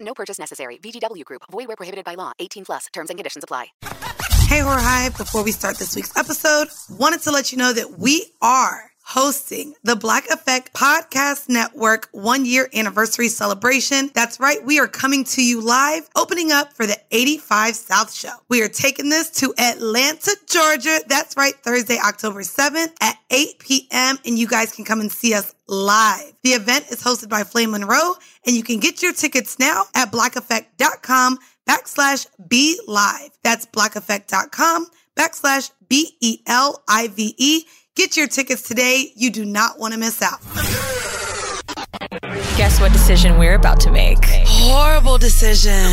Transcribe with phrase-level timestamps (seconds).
[0.00, 0.78] No purchase necessary.
[0.78, 1.42] VGW Group.
[1.50, 2.32] Void where prohibited by law.
[2.38, 2.86] 18 plus.
[2.92, 3.66] Terms and conditions apply.
[4.48, 5.16] Hey, Horror Hive.
[5.16, 9.74] Before we start this week's episode, wanted to let you know that we are hosting
[9.84, 14.10] the Black Effect Podcast Network one year anniversary celebration.
[14.12, 14.62] That's right.
[14.62, 18.34] We are coming to you live, opening up for the 85 South Show.
[18.50, 21.00] We are taking this to Atlanta, Georgia.
[21.08, 21.54] That's right.
[21.54, 24.18] Thursday, October 7th at 8 p.m.
[24.26, 26.32] And you guys can come and see us live.
[26.42, 28.14] The event is hosted by Flame Monroe
[28.48, 33.28] and you can get your tickets now at blackeffect.com backslash be live.
[33.44, 37.64] That's blackeffect.com backslash B E L I V E.
[37.94, 39.12] Get your tickets today.
[39.14, 40.40] You do not want to miss out.
[42.56, 44.18] Guess what decision we're about to make?
[44.24, 45.92] Horrible decision.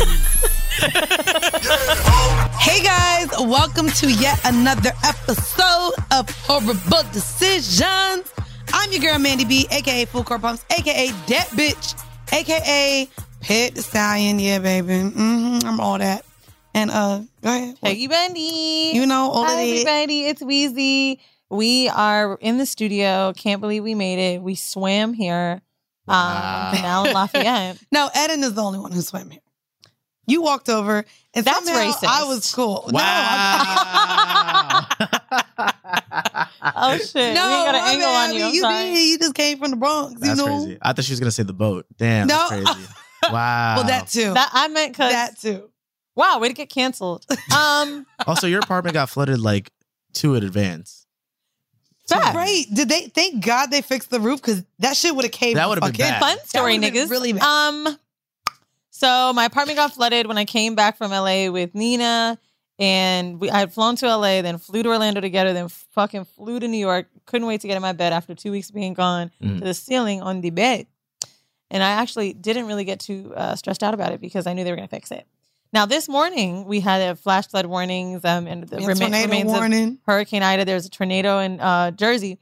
[2.58, 8.32] hey guys, welcome to yet another episode of Horrible Decisions.
[8.72, 11.94] I'm your girl Mandii B, aka Full Court Pumps, aka That Bitch,
[12.32, 13.08] aka
[13.40, 14.38] Pet the Stallion.
[14.38, 14.88] Yeah, baby.
[14.88, 16.24] Mm-hmm, I'm all that.
[16.74, 17.78] And uh, go ahead.
[17.82, 18.92] Hey, you Bendy.
[18.94, 19.70] You know, all Hi, of it.
[19.86, 20.26] everybody.
[20.26, 21.20] It's Weezy.
[21.48, 23.32] We are in the studio.
[23.36, 24.42] Can't believe we made it.
[24.42, 25.62] We swam here.
[26.08, 27.78] Um, Canal in Lafayette.
[27.92, 29.40] No, Eden is the only one who swam here.
[30.26, 31.04] You walked over,
[31.34, 32.04] and That's racist.
[32.04, 32.90] I was cool.
[32.92, 34.86] Wow.
[36.78, 37.34] Oh shit!
[37.34, 38.30] No, we got an angle bad.
[38.30, 38.42] on you.
[38.42, 38.84] I mean, you sorry.
[38.84, 39.08] did.
[39.08, 40.20] You just came from the Bronx.
[40.20, 40.52] That's you know?
[40.52, 40.78] crazy.
[40.82, 41.86] I thought she was gonna say the boat.
[41.96, 42.64] Damn, that's No.
[42.64, 42.88] crazy.
[43.32, 43.76] Wow.
[43.76, 44.34] Well, that too.
[44.34, 45.68] That I meant because that too.
[46.14, 47.26] wow, way to get canceled.
[47.52, 49.72] Um, also, your apartment got flooded like
[50.12, 51.06] two in advance.
[52.08, 52.36] fact.
[52.36, 52.64] Right?
[52.72, 53.08] Did they?
[53.08, 55.56] Thank God they fixed the roof because that shit would have caved.
[55.56, 56.20] That would've been bad.
[56.20, 57.10] fun story, would've been niggas.
[57.10, 57.42] really bad.
[57.42, 57.98] Um,
[58.90, 62.38] so my apartment got flooded when I came back from LA with Nina,
[62.78, 66.60] and we, I had flown to LA, then flew to Orlando together, then fucking flew
[66.60, 67.08] to New York.
[67.24, 69.58] Couldn't wait to get in my bed after two weeks being gone Mhm.
[69.58, 70.86] to the ceiling on the bed,
[71.70, 74.62] and I actually didn't really get too uh, stressed out about it because I knew
[74.64, 75.26] they were going to fix it.
[75.72, 79.22] Now this morning we had a flash flood warnings um, and the Yeah, rema- tornado
[79.24, 79.58] remains of.
[80.06, 80.64] Hurricane Ida.
[80.64, 82.38] There's a tornado in uh, Jersey.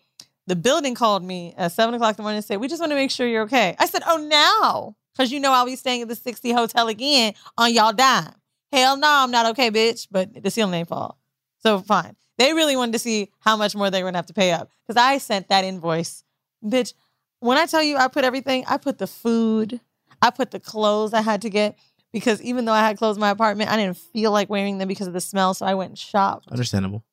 [0.47, 2.91] The building called me at seven o'clock in the morning and said, "We just want
[2.93, 6.03] to make sure you're okay." I said, "Oh, now, because you know I'll be staying
[6.03, 8.35] at the 60 hotel again on y'all dime."
[8.75, 10.09] Hell no, I'm not okay, bitch.
[10.11, 11.19] But the ceiling ain't fall,
[11.61, 12.17] so fine.
[12.39, 14.71] They really wanted to see how much more they were gonna have to pay up
[14.87, 16.25] because I sent that invoice,
[16.65, 16.95] bitch.
[17.41, 19.81] When I tell you I put everything, I put the food,
[20.21, 21.79] I put the clothes I had to get
[22.13, 24.89] because even though I had clothes in my apartment, I didn't feel like wearing them
[24.89, 26.49] because of the smell, so I went and shopped.
[26.49, 27.05] Understandable.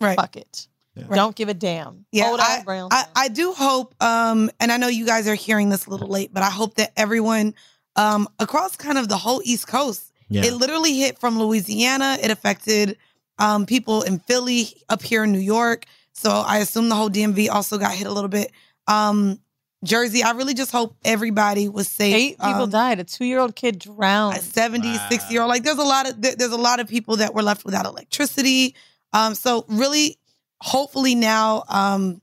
[0.00, 0.16] Right.
[0.16, 0.68] Fuck it.
[1.12, 2.06] Don't give a damn.
[2.10, 2.88] Yeah, Hold I, on, Brown.
[2.90, 6.08] I, I do hope, um, and I know you guys are hearing this a little
[6.08, 7.54] late, but I hope that everyone
[7.96, 10.44] um, across kind of the whole East Coast, Yeah.
[10.44, 12.18] it literally hit from Louisiana.
[12.22, 12.96] It affected
[13.38, 15.84] um, people in Philly, up here in New York.
[16.12, 18.50] So I assume the whole DMV also got hit a little bit.
[18.88, 19.38] Um,
[19.84, 22.14] Jersey, I really just hope everybody was safe.
[22.14, 22.98] Eight people Um, died.
[22.98, 24.36] A two-year-old kid drowned.
[24.36, 27.16] a 70 60 year old like there's a lot of there's a lot of people
[27.18, 28.74] that were left without electricity
[29.12, 30.18] um so really
[30.62, 32.20] hopefully now um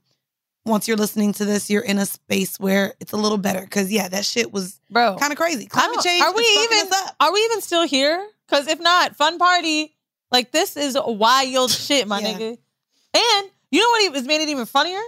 [0.66, 3.92] once you're listening to this you're in a space where it's a little better because
[3.92, 6.88] yeah that shit was Bro, kind of crazy climate change Are we even?
[7.20, 8.26] Are we even still here?
[8.48, 9.94] Because if not, fun party.
[10.30, 12.34] Like this is wild shit, my Yeah.
[12.38, 12.58] nigga.
[13.14, 14.02] And you know what?
[14.02, 15.00] It was made it even funnier.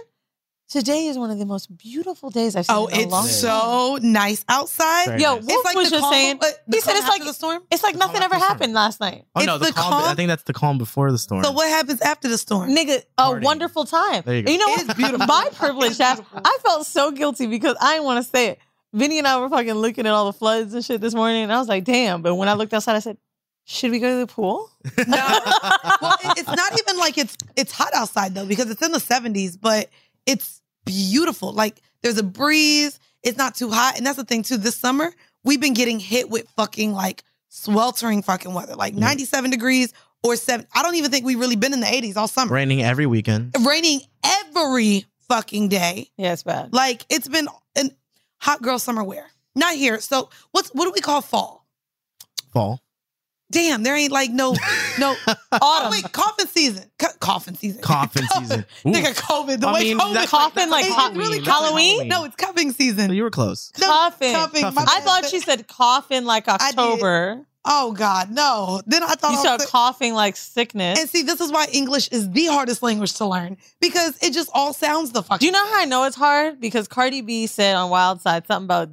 [0.69, 3.41] Today is one of the most beautiful days I've seen Oh, in a long it's
[3.41, 3.61] time.
[3.61, 5.05] so nice outside.
[5.05, 5.45] Very Yo, nice.
[5.45, 6.39] Wolf like was the just calm- saying.
[6.41, 7.63] uh, he said it's like the storm?
[7.71, 8.49] It's like nothing ever after storm.
[8.57, 9.23] happened last night.
[9.33, 9.91] Oh no, It's the, the calm.
[9.93, 11.41] calm- I think that's the calm before the storm.
[11.45, 12.69] So what happens after the storm?
[12.75, 13.45] Nigga, a Party.
[13.45, 14.23] wonderful time.
[14.25, 14.51] There you go.
[14.51, 14.89] And know It what?
[14.89, 15.27] is beautiful.
[15.27, 16.41] My privilege, It's beautiful.
[16.43, 18.59] I felt so guilty because I didn't want to say it.
[18.93, 21.53] Vinny and I were fucking looking at all the floods and shit this morning, and
[21.53, 22.21] I was like, damn.
[22.21, 23.17] But when I looked outside, I said,
[23.63, 24.69] should we go to the pool?
[24.97, 25.17] No.
[26.01, 28.97] well, it- it's not even like it's it's hot outside though because it's in the
[28.99, 29.89] 70s, but
[30.27, 31.51] it's beautiful.
[31.51, 32.99] Like there's a breeze.
[33.23, 34.57] It's not too hot, and that's the thing too.
[34.57, 35.11] This summer
[35.43, 39.93] we've been getting hit with fucking like sweltering fucking weather, like 97 degrees
[40.23, 40.67] or seven.
[40.73, 42.53] I don't even think we've really been in the 80s all summer.
[42.53, 43.55] Raining every weekend.
[43.65, 46.09] Raining every fucking day.
[46.17, 46.73] Yeah, it's bad.
[46.73, 47.91] Like it's been an
[48.37, 49.25] hot girl summer wear.
[49.55, 49.99] Not here.
[49.99, 51.65] So what's what do we call fall?
[52.53, 52.81] Fall.
[53.49, 54.55] Damn, there ain't like no
[54.99, 55.35] no Autumn.
[55.61, 56.83] Oh, wait, coffin season.
[56.99, 57.81] Co- coffin season.
[57.81, 58.65] Coffin season.
[58.83, 59.61] Nigga, COVID.
[59.61, 60.13] The I way mean, COVID.
[60.13, 62.07] that's Coffin like It's co- really Halloween?
[62.09, 63.13] No, it's cuffing So season.
[63.13, 63.71] you were close.
[63.79, 64.33] No, Coffin.
[64.33, 64.63] cuffing.
[64.63, 64.83] Coffin.
[64.87, 66.47] I thought she said coughing like.
[66.49, 67.45] October.
[67.69, 68.81] Oh God, no.
[68.85, 70.99] Then I thought You I start was- coughing like sickness.
[70.99, 74.49] And see, this is why English is the hardest language to learn because it just
[74.53, 75.39] all sounds the fucking.
[75.39, 76.59] Do you know how I know it's hard?
[76.61, 78.89] Because Cardi B said on Wild Side something about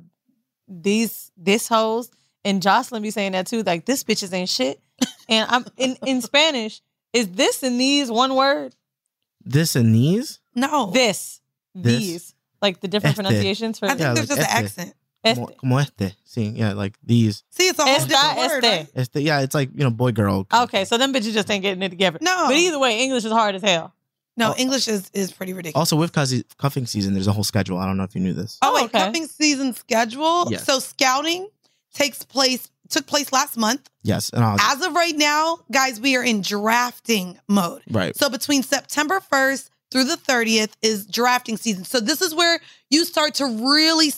[0.69, 2.11] these this hoes,
[2.44, 3.62] and Jocelyn be saying that too.
[3.62, 4.81] Like this bitches ain't shit.
[5.29, 6.81] And I'm in in Spanish.
[7.12, 8.75] Is this and these one word?
[9.44, 10.41] This and these.
[10.55, 11.41] No, This,
[11.75, 11.99] This?
[11.99, 13.25] these, like the different Este.
[13.25, 14.94] pronunciations for I think Yeah, there's like just an accent.
[15.25, 15.58] Como, este.
[15.58, 16.17] como este.
[16.25, 17.43] See, yeah, like these.
[17.50, 18.64] See, it's a whole Esta, different word.
[18.64, 18.79] este.
[18.79, 18.88] right?
[18.94, 20.46] Este, yeah, it's like you know, boy, girl.
[20.52, 22.19] Okay, so them bitches just ain't getting it together.
[22.20, 22.44] No.
[22.49, 23.94] but either way, English is hard as hell.
[24.37, 24.55] No, Oh.
[24.58, 25.81] English is is pretty ridiculous.
[25.81, 27.79] Also, with cuzzy- cuffing season, there's a whole schedule.
[27.79, 28.58] I don't know if you knew this.
[28.62, 28.99] Oh, Oh, wait, okay.
[29.06, 30.46] cuffing season schedule.
[30.50, 30.64] Yes.
[30.64, 31.49] So scouting
[31.94, 33.88] takes place took place last month.
[34.02, 37.81] Yes, and I'll, As of right now, guys, we are in drafting mode.
[37.91, 38.14] right.
[38.17, 41.85] So between September 1st through the 30th is drafting season.
[41.85, 42.61] So this is where
[42.91, 44.12] you start to really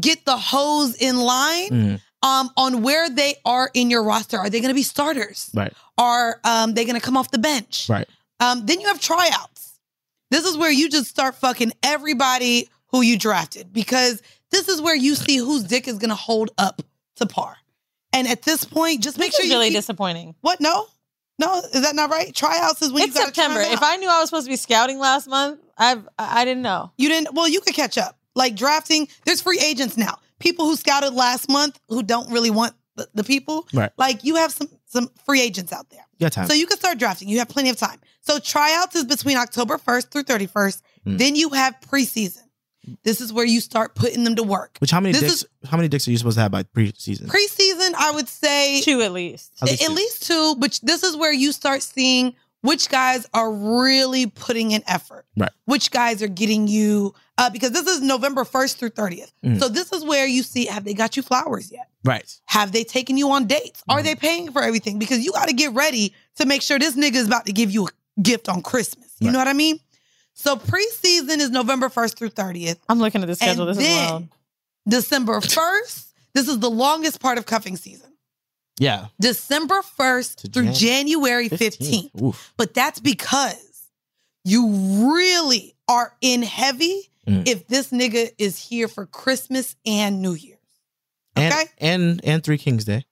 [0.00, 2.00] get the hose in line Mhm.
[2.22, 4.38] um, on where they are in your roster.
[4.38, 5.50] Are they going to be starters?
[5.54, 5.72] Right.
[5.98, 7.86] Are um, they going to come off the bench?
[7.88, 8.08] Right.
[8.40, 9.72] Um, then you have tryouts.
[10.30, 14.96] This is where you just start fucking everybody who you drafted because this is where
[14.96, 16.82] you see whose dick is going to hold up
[17.16, 17.56] to par.
[18.12, 20.34] And at this point, just make This sure is you really keep- disappointing.
[20.40, 20.60] what?
[20.60, 20.86] No,
[21.38, 22.34] no, is that not right?
[22.34, 23.62] Tryouts is when It's you September.
[23.62, 23.92] try If out.
[23.92, 26.92] I knew I was supposed to be scouting last month, I've I I didn't know.
[26.96, 28.18] you didn't, well, you could catch up.
[28.34, 30.18] Like drafting, there's free agents now.
[30.38, 33.66] People who scouted last month who don't really want the, the people.
[33.74, 33.90] Right.
[33.98, 36.04] Like you have some some free agents out there.
[36.18, 36.46] You got time.
[36.46, 37.28] So you can start drafting.
[37.28, 37.98] You have plenty of time.
[38.22, 40.80] So tryouts is between October 1st through 31st.
[41.06, 41.18] Mm.
[41.18, 42.42] Then you have preseason.
[43.02, 44.76] This is where you start putting them to work.
[44.80, 45.34] Which how many This dicks?
[45.34, 47.26] is- how many dicks are you supposed to have by preseason?
[47.26, 49.52] Preseason, I would say Two at least.
[49.62, 49.94] At least at two.
[49.94, 54.82] least two, but this is where you start seeing which guys are really putting in
[54.86, 55.24] effort.
[55.36, 55.50] Right.
[55.66, 59.32] Which guys are getting you, uh, because this is November 1st through 30th.
[59.44, 59.60] Mhm.
[59.60, 61.88] So this is where you see have they got you flowers yet?
[62.04, 62.24] Right.
[62.46, 63.82] Have they taken you on dates?
[63.88, 64.04] Are Mm-hmm.
[64.06, 64.98] they paying for everything?
[64.98, 67.70] Because you got to get ready to make sure this nigga is about to give
[67.70, 67.90] you a
[68.20, 69.10] gift on Christmas.
[69.20, 69.32] You Right.
[69.34, 69.78] know what I mean?
[70.38, 72.76] So preseason is November 1st through 30th.
[72.90, 73.68] I'm looking at the schedule.
[73.68, 74.28] And this is then wild.
[74.88, 78.12] December 1st, this is the longest part of cuffing season.
[78.78, 79.06] Yeah.
[79.18, 82.12] December 1st To through Jan- January 15th.
[82.12, 82.50] 15th.
[82.58, 83.56] But that's because
[84.44, 84.68] you
[85.10, 87.48] really are in heavy Mm.
[87.48, 90.60] if this nigga is here for Christmas and New Year's.
[91.34, 91.64] And, Okay.
[91.78, 93.04] and and Three Kings Day.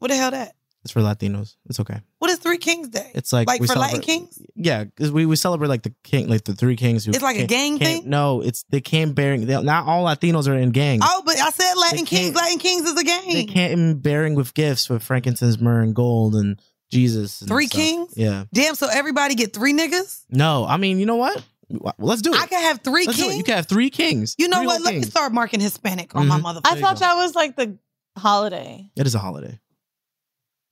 [0.00, 0.56] What the hell that?
[0.84, 1.54] It's for Latinos.
[1.66, 2.00] It's okay.
[2.18, 3.10] What is Three Kings Day?
[3.14, 4.38] It's like like we for Latin celebrate- Kings?
[4.56, 7.04] Yeah, because we, we celebrate like the king, like the three kings.
[7.04, 8.10] Who It's like a gang came- came- thing?
[8.10, 9.46] No, it's they came bearing.
[9.46, 11.02] They, not all Latinos are in gangs.
[11.06, 12.20] Oh, but I said Latin They Kings.
[12.32, 13.28] can't- Latin Kings is a gang.
[13.32, 13.54] They gang.
[13.54, 16.60] came bearing with gifts with frankincense, myrrh, and gold, and
[16.90, 17.40] Jesus.
[17.42, 17.80] and Three stuff.
[17.80, 18.14] kings?
[18.16, 18.44] Yeah.
[18.52, 20.24] Damn, so everybody get three niggas?
[20.30, 21.42] No, I mean, you know what?
[21.70, 22.40] Well, Let's do it.
[22.42, 23.36] I can have 3 Let's do kings.
[23.38, 24.34] You can have three kings.
[24.36, 24.76] You know Three what?
[24.78, 25.10] whole Let me kings.
[25.12, 26.42] start marking Hispanic on my Mhm.
[26.42, 26.60] motherfucker.
[26.66, 27.00] I There you thought go.
[27.00, 27.78] that was like the
[28.18, 28.90] holiday.
[28.94, 29.58] It is a holiday.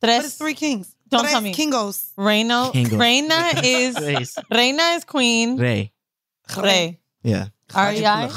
[0.00, 0.95] Did I What is three kings?
[1.09, 1.52] Don't Tres tell me.
[1.52, 2.11] Kingos.
[2.16, 2.99] Reino, Kingos.
[2.99, 5.57] Reina is Reina is queen.
[5.59, 5.92] Rey.
[6.57, 6.99] Rey.
[7.23, 7.47] Yeah.
[7.75, 8.30] R E I.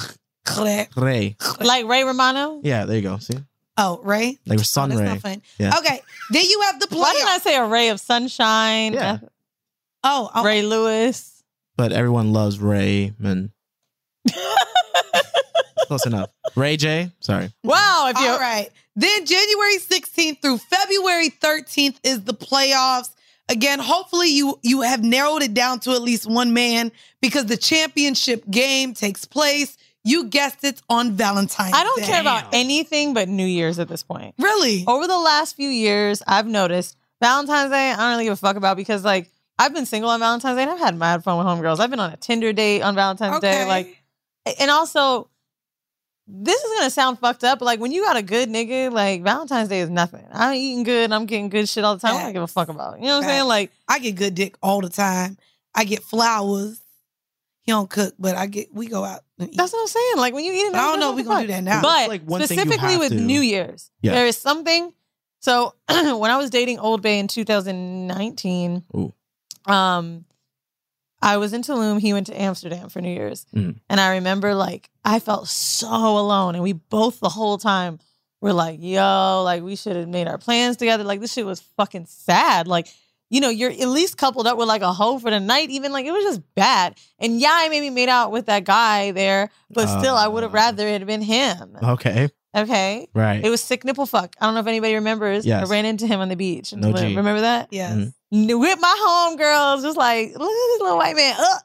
[0.46, 1.38] Cre- Rey.
[1.62, 2.60] Like Ray Romano.
[2.64, 3.18] Yeah, there you go.
[3.20, 3.38] See?
[3.78, 4.38] Oh, Ray?
[4.46, 5.08] Like Oh, sun that's ray.
[5.08, 5.42] not fun.
[5.58, 5.78] Yeah.
[5.80, 6.02] Okay.
[6.32, 7.00] Then you have the play.
[7.00, 8.94] Why didn't I say a ray of sunshine?
[8.94, 9.20] Yeah.
[10.04, 11.44] Oh, oh, Ray Lewis.
[11.78, 13.52] But everyone loves Raymond.
[15.88, 16.30] Close enough.
[16.56, 17.12] Ray J.
[17.20, 17.52] Sorry.
[17.64, 18.70] Wow, if you All right.
[18.96, 23.10] Then January 16th through February 13th is the playoffs.
[23.50, 27.58] Again, hopefully you you have narrowed it down to at least one man because the
[27.58, 29.78] championship game takes place.
[30.06, 31.78] You guessed it on Valentine's Day.
[31.78, 32.08] I don't Day.
[32.08, 34.36] care about anything but New Year's at this point.
[34.38, 34.84] Really?
[34.88, 38.56] Over the last few years, I've noticed Valentine's Day, I don't really give a fuck
[38.56, 41.48] about because like I've been single on Valentine's Day and I've had mad fun with
[41.48, 41.80] homegirls.
[41.80, 43.66] I've been on a Tinder date on Valentine's Day.
[43.66, 44.04] Like,
[44.60, 45.30] and also,
[46.28, 49.24] this is gonna sound fucked up, but like when you got a good nigga, like
[49.24, 50.26] Valentine's Day is nothing.
[50.32, 52.16] I'm eating good, I'm getting good shit all the time.
[52.16, 53.02] I don't give a fuck about it.
[53.02, 53.48] You know what I'm saying?
[53.48, 55.38] Like, I get good dick all the time.
[55.76, 56.80] I get flowers.
[57.64, 59.22] He don't cook, but I get we go out.
[59.40, 59.58] And eat.
[59.58, 60.18] That's what I'm saying.
[60.18, 61.82] Like when you eat it, I don't know if we gonna do that now.
[61.82, 64.14] But like one thing you specifically have with to- New Year's, Yeah.
[64.14, 64.94] there is something.
[65.40, 69.14] So when I was dating Old Bay in 2019, Ooh.
[69.66, 70.26] um,
[71.24, 72.00] I was in Tulum.
[72.00, 73.80] He went to Amsterdam for New Year's, Mm.
[73.90, 75.88] and I remember like I felt so
[76.18, 78.00] alone, and we both the whole time
[78.42, 81.62] were like, "Yo, like we should have made our plans together." Like this shit was
[81.78, 82.68] fucking sad.
[82.68, 82.88] Like
[83.30, 85.70] you know, you're at least coupled up with like a hoe for the night.
[85.72, 86.96] Even like it was just bad.
[87.18, 90.52] And yeah, I maybe made out with that guy there, but still, I would have
[90.54, 90.56] Uh.
[90.66, 91.76] rather it had been him.
[91.82, 92.30] Okay.
[92.56, 93.08] Okay.
[93.16, 93.44] Right.
[93.44, 94.36] It was sick nipple fuck.
[94.40, 95.44] I don't know if anybody remembers.
[95.48, 95.68] Yes.
[95.68, 96.72] I ran into him on the beach.
[96.74, 97.16] No G.
[97.16, 97.70] Remember that?
[97.72, 97.94] Yes.
[97.96, 98.14] Mhm.
[98.36, 101.36] With my homegirls, just like, look at this little white man.
[101.38, 101.62] Ugh.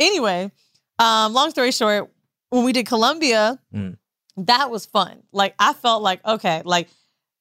[0.00, 0.50] Anyway,
[0.98, 2.10] um, long story short,
[2.48, 3.98] when we did Colombia, Mm.
[4.38, 5.22] that was fun.
[5.32, 6.88] Like I felt like, okay, like,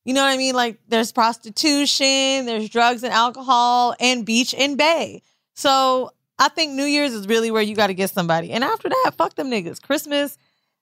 [0.04, 0.56] you know what I mean?
[0.56, 5.22] Like there's prostitution, there's drugs and alcohol, and beach and bay.
[5.56, 8.52] So I think New Year's is really where you got to get somebody.
[8.52, 9.82] And after that, fuck them niggas.
[9.82, 10.38] Christmas,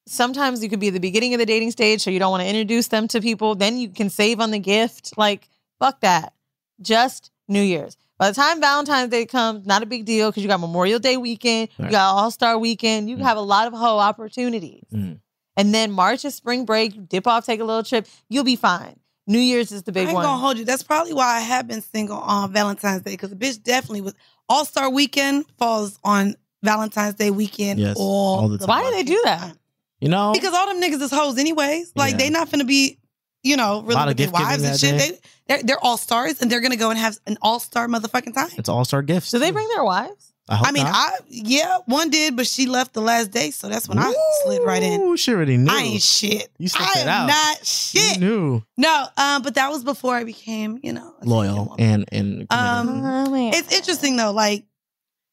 [0.08, 2.42] sometimes you could be at the beginning of the dating stage, so you don't want
[2.42, 3.54] to introduce them to people.
[3.54, 5.16] Then you can save on the gift.
[5.16, 5.48] Like,
[5.80, 6.34] fuck that.
[6.82, 7.98] Just New Year's.
[8.18, 11.18] By the time Valentine's Day comes, not a big deal because you got Memorial Day
[11.18, 11.92] weekend, you Right.
[11.92, 13.22] got All Star weekend, you Mm.
[13.24, 14.84] have a lot of hoe opportunities.
[14.94, 15.20] Mm.
[15.58, 18.56] And then March is spring break, you dip off, take a little trip, you'll be
[18.56, 18.96] fine.
[19.28, 20.24] New Year's is the I big ain't one.
[20.24, 20.66] gonna hold you.
[20.66, 24.14] That's probably why I have been single on Valentine's Day because the bitch definitely was.
[24.50, 27.80] All Star Weekend falls on Valentine's Day weekend.
[27.80, 28.68] Yes, all, all the time.
[28.68, 29.56] Why do they do that?
[30.02, 31.94] You know, Because all them niggas is hoes anyways.
[31.96, 32.18] Like Yeah.
[32.18, 32.98] they not finna be,
[33.44, 35.00] you know, really Lot of with their gift giving wives and shit.
[35.00, 35.10] day.
[35.12, 35.20] They
[35.56, 38.50] they're, they're all stars and they're gonna go and have an all star motherfucking time.
[38.58, 39.32] it's all star gifts.
[39.32, 40.30] Do they bring their wives?
[40.50, 40.94] I, hope I mean, not.
[40.94, 44.62] I yeah, one did, but she left the last day, so that's when I slid
[44.66, 45.00] right in.
[45.00, 45.72] Ooh, she already knew.
[45.72, 46.50] I ain't shit.
[46.58, 47.28] You slipped I am out.
[47.28, 47.60] not
[47.94, 48.20] You shit.
[48.20, 52.46] knew No, um, but that was before I became, you know, loyal and and.
[52.50, 53.52] Um, Oh.
[53.54, 54.66] It's interesting though, like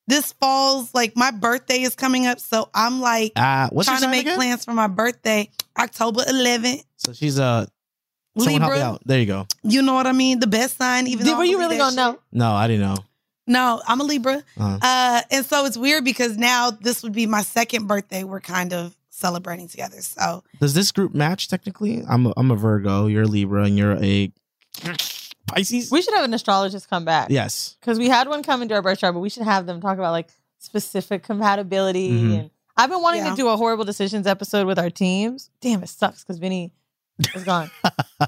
[0.06, 4.08] this falls like my birthday is coming up, so I'm like uh, what's trying to
[4.08, 4.36] make again?
[4.36, 5.48] plans for my birthday,
[5.78, 6.84] October 11th.
[6.96, 7.66] So she's uh
[8.38, 9.02] someone help me Libra, out.
[9.04, 9.46] There you go.
[9.62, 10.40] you know what I mean?
[10.40, 12.18] The best sign, even Did- though I were you really that gonna know?
[12.32, 12.96] No, I didn't know.
[13.46, 14.42] No, I'm a Libra.
[14.58, 18.22] Uh, Uh, and so it's weird because now this would be my second birthday.
[18.22, 20.00] We're kind of celebrating together.
[20.02, 22.02] So does this group match technically?
[22.08, 23.06] I'm a, I'm a Virgo.
[23.06, 24.32] You're a Libra, and you're a
[25.46, 25.90] Pisces.
[25.90, 27.28] We should have an astrologist come back.
[27.30, 27.76] yes.
[27.80, 29.98] Because we had one come into our birth chart, but we should have them talk
[29.98, 32.10] about like specific compatibility.
[32.12, 32.38] Mhm.
[32.38, 33.30] And I've been wanting Yeah.
[33.30, 35.50] to do a horrible decisions episode with our teams.
[35.60, 36.72] Damn, it sucks because Vinny
[37.34, 37.70] is gone.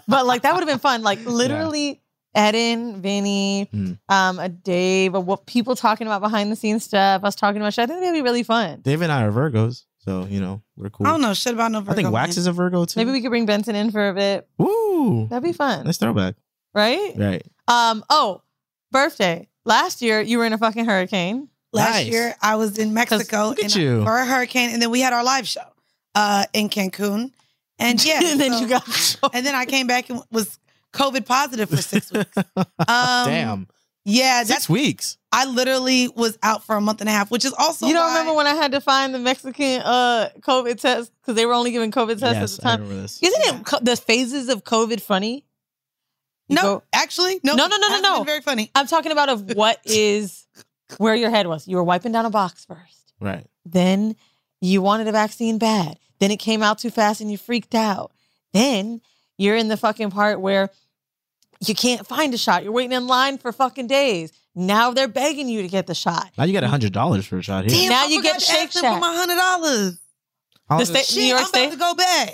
[0.08, 1.02] but like that would have been fun.
[1.02, 2.00] Like literally
[2.36, 3.98] Eden, Vinny, Mm.
[4.08, 7.74] um, a Dave, a, what people talking about behind the scenes stuff, us talking about
[7.74, 7.82] shit.
[7.84, 8.80] I think that'd be really fun.
[8.80, 11.06] Dave and I are Virgos, so you know we're cool.
[11.06, 11.92] I don't know shit about no Virgo.
[11.92, 12.40] I think Wax man.
[12.40, 13.00] is a Virgo too.
[13.00, 14.48] Maybe we could bring Benson in for a bit.
[14.58, 15.26] Woo!
[15.28, 15.84] That'd be fun.
[15.84, 16.34] Nice throwback.
[16.74, 17.12] Right?
[17.16, 17.42] Right.
[17.68, 18.40] Um, oh,
[18.90, 19.48] birthday.
[19.64, 21.48] Last year you were in a fucking hurricane.
[21.74, 22.06] Last Nice.
[22.08, 24.04] year I was in Mexico Look at and- you.
[24.04, 25.60] for a hurricane, and then we had our live show
[26.14, 27.32] uh, in Cancun.
[27.82, 30.58] And yeah, and then so- you got and then I came back and was
[30.92, 32.36] COVID positive for six weeks.
[32.36, 33.66] Um, Damn.
[34.04, 35.16] Yeah, Six that's weeks.
[35.30, 38.02] I literally was out for a month and a half, which is also you don't
[38.02, 41.52] why- remember when I had to find the Mexican uh COVID test because they were
[41.54, 42.80] only giving COVID tests yes, at the I time.
[42.82, 43.22] remember this.
[43.22, 45.44] Isn't it co- the phases of COVID funny?
[46.48, 48.22] You No, go- actually, no, No, no, no, no, no.
[48.24, 48.70] Very funny.
[48.74, 50.46] I'm talking about of what is
[50.98, 51.68] where your head was.
[51.68, 53.14] You were wiping down a box first.
[53.20, 53.46] Right.
[53.64, 54.16] Then
[54.62, 55.98] you wanted a vaccine bad.
[56.20, 58.12] Then it came out too fast and you freaked out.
[58.54, 59.00] Then
[59.36, 60.70] you're in the fucking part where
[61.66, 62.62] you can't find a shot.
[62.64, 64.32] You're waiting in line for fucking days.
[64.54, 66.30] Now they're begging you to get the shot.
[66.38, 67.74] Now you got a hundred dollars for a shot here.
[67.76, 69.00] Damn, Now I you get to Shake ask them for Shack.
[69.00, 69.98] my hundred dollars.
[70.68, 71.64] The long- state- New Shit, York I'm State?
[71.64, 72.30] about to go back.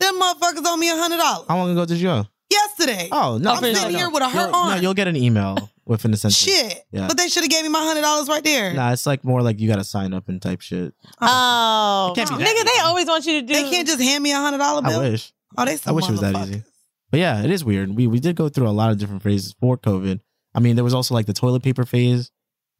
[0.00, 2.26] Them motherfuckers owe me a hundred dollars how long ago did you go?
[2.50, 3.08] yesterday.
[3.12, 3.52] Oh no!
[3.54, 3.98] I'm no, sitting no.
[3.98, 4.70] here with a hurt You'll- arm.
[4.76, 6.36] No, you'll get an email with an incentive.
[6.36, 7.06] Shit, Yeah.
[7.08, 8.74] but they should have gave me my hundred dollars right there.
[8.74, 10.92] Nah, it's like more like you got to sign up and type shit.
[11.20, 13.52] Oh, It can't nigga, they always want you to do.
[13.54, 15.00] They can't just hand me a hundred dollar bill.
[15.00, 15.32] I wish.
[15.56, 16.48] Oh, they I wish it was that motherfuckers.
[16.50, 16.62] easy.
[17.10, 17.94] But yeah, it is weird.
[17.96, 20.20] We we did go through a lot of different phases for COVID.
[20.54, 22.30] I mean, there was also like the toilet paper phase.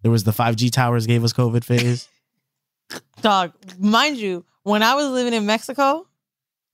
[0.02, 2.08] There was the 5G towers gave us COVID phase.
[3.22, 3.52] dog.
[3.78, 6.06] Mind you, when I was living in Mexico,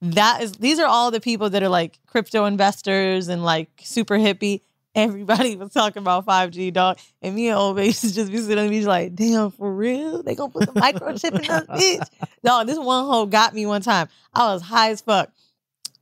[0.02, 4.16] that is these are all the people that are like crypto investors and like super
[4.16, 4.60] hippie.
[4.94, 6.98] Everybody was talking about 5G, dog.
[7.22, 10.22] And me and old to just be sitting on the beach like, damn, for real?
[10.22, 12.08] They gonna put the microchip in us, bitch.
[12.44, 14.08] Dog, this one hoe got me one time.
[14.34, 15.30] I was high as fuck.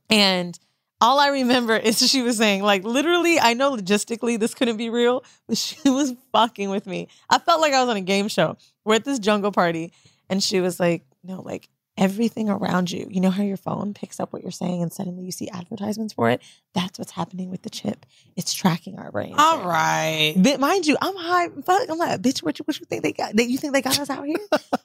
[0.09, 0.59] And
[0.99, 4.89] all I remember is she was saying, like, literally, I know logistically this couldn't be
[4.89, 7.07] real, but she was fucking with me.
[7.29, 8.57] I felt like I was on a game show.
[8.83, 9.93] We're at this jungle party,
[10.29, 11.69] and she was like, no, like,
[12.01, 15.23] everything around you, you know how your phone picks up what you're saying and suddenly
[15.23, 16.41] you see advertisements for it?
[16.73, 18.07] That's what's happening with the chip.
[18.35, 19.35] It's tracking our brains.
[19.37, 20.33] All right.
[20.35, 21.49] But mind you, I'm high.
[21.49, 23.35] Fuck, I'm like, bitch, what you, what you think they got?
[23.35, 24.39] They, you think they got us out here?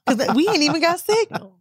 [0.06, 1.56] Because we ain't even got signal.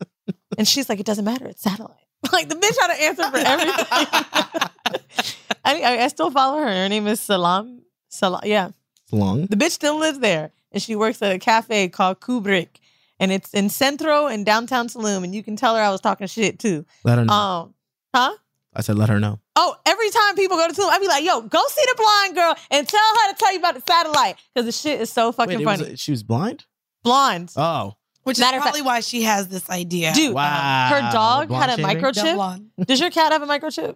[0.57, 1.47] And she's like, it doesn't matter.
[1.47, 1.95] It's satellite.
[2.31, 3.85] Like the bitch had an answer for everything.
[5.63, 6.65] I, I, I still follow her.
[6.65, 7.81] Her name is Salam.
[8.09, 8.41] Salam.
[8.43, 8.69] Yeah.
[9.11, 9.45] Long.
[9.45, 10.51] The bitch still lives there.
[10.71, 12.79] And she works at a cafe called Kubrick.
[13.19, 15.23] And it's in Centro and downtown Tulum.
[15.23, 16.85] And you can tell her I was talking shit too.
[17.03, 17.33] Let her know.
[17.33, 17.73] Um,
[18.13, 18.33] huh?
[18.73, 19.39] I said, let her know.
[19.55, 22.35] Oh, every time people go to Tulum, I be like, yo, go see the blind
[22.35, 24.35] girl and tell her to tell you about the satellite.
[24.53, 25.95] Because the shit is so fucking Wait, it was- funny.
[25.95, 26.65] she was blind?
[27.03, 27.53] Blonde.
[27.55, 27.95] Oh.
[28.23, 30.11] Which Matter is of fact- probably why she has this idea.
[30.13, 30.89] Dude, Wow.
[30.89, 32.01] her dog Blonde had a shaving?
[32.03, 32.85] Microchip.
[32.87, 33.95] Does your cat have a microchip?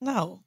[0.00, 0.40] No.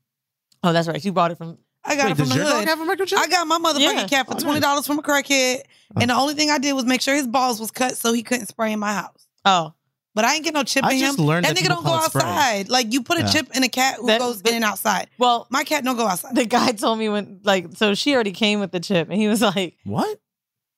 [0.64, 1.04] Oh, that's right.
[1.06, 1.58] You bought it from.
[1.84, 2.66] I got Wait, it from does the your hood.
[2.66, 3.18] dog have a microchip?
[3.18, 4.08] I got my motherfucking Yeah.
[4.08, 5.62] cat for Oh, twenty dollars from a crackhead,
[5.96, 6.02] Oh.
[6.02, 8.22] and the only thing I did was make sure his balls was cut so he
[8.24, 9.28] couldn't spray in my house.
[9.46, 9.74] Oh,
[10.14, 11.26] But I ain't get no chip I in just him.
[11.26, 12.22] learned that that nigga people don't go call it spray.
[12.22, 12.70] outside.
[12.70, 13.28] Like you put a Yeah.
[13.30, 15.08] chip in a cat who That- goes but- in and outside.
[15.18, 16.36] well, My cat don't go outside.
[16.36, 19.28] the guy told me when, like, so she already came with the chip, and he
[19.30, 20.20] was like, What?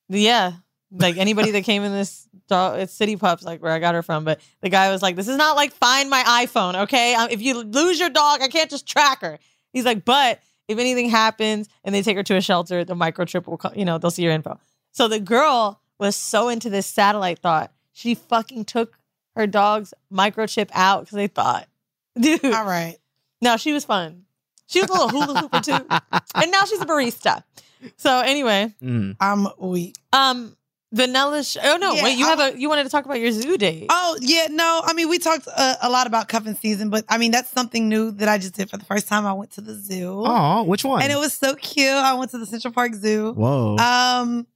[0.08, 0.52] yeah,
[0.92, 4.02] like anybody that came in this dog, it's City Pups, like where I got her
[4.02, 4.24] from.
[4.24, 7.14] But the guy was like, this is not like find my iPhone, okay?
[7.14, 9.38] Um, if you lose your dog, I can't just track her.
[9.72, 13.46] He's like, but if anything happens and they take her to a shelter, the microchip
[13.46, 14.58] will, co- you know, they'll see your info.
[14.92, 18.98] So the girl was so into this satellite thought, she fucking took
[19.36, 21.68] her dog's microchip out because they thought,
[22.20, 22.96] dude, All right.
[23.42, 24.24] Now she was fun.
[24.66, 25.72] She was a little hula hooper too,
[26.34, 27.42] and now she's a barista.
[27.96, 29.16] So anyway, Mm.
[29.20, 29.96] I'm weak.
[30.12, 30.56] um,
[30.94, 31.42] vanilla.
[31.44, 33.32] Sh- oh no, Yeah, wait, you I have a you wanted to talk about your
[33.32, 33.86] zoo date.
[33.90, 34.80] Oh yeah, no.
[34.84, 37.88] I mean, we talked uh, a lot about cuffing season, but I mean that's something
[37.88, 39.26] new that I just did for the first time.
[39.26, 41.02] I went to the zoo, Oh, which one?
[41.02, 41.88] and it was so cute.
[41.88, 43.32] I went to the Central Park Zoo.
[43.32, 43.76] Whoa.
[43.76, 44.46] Um,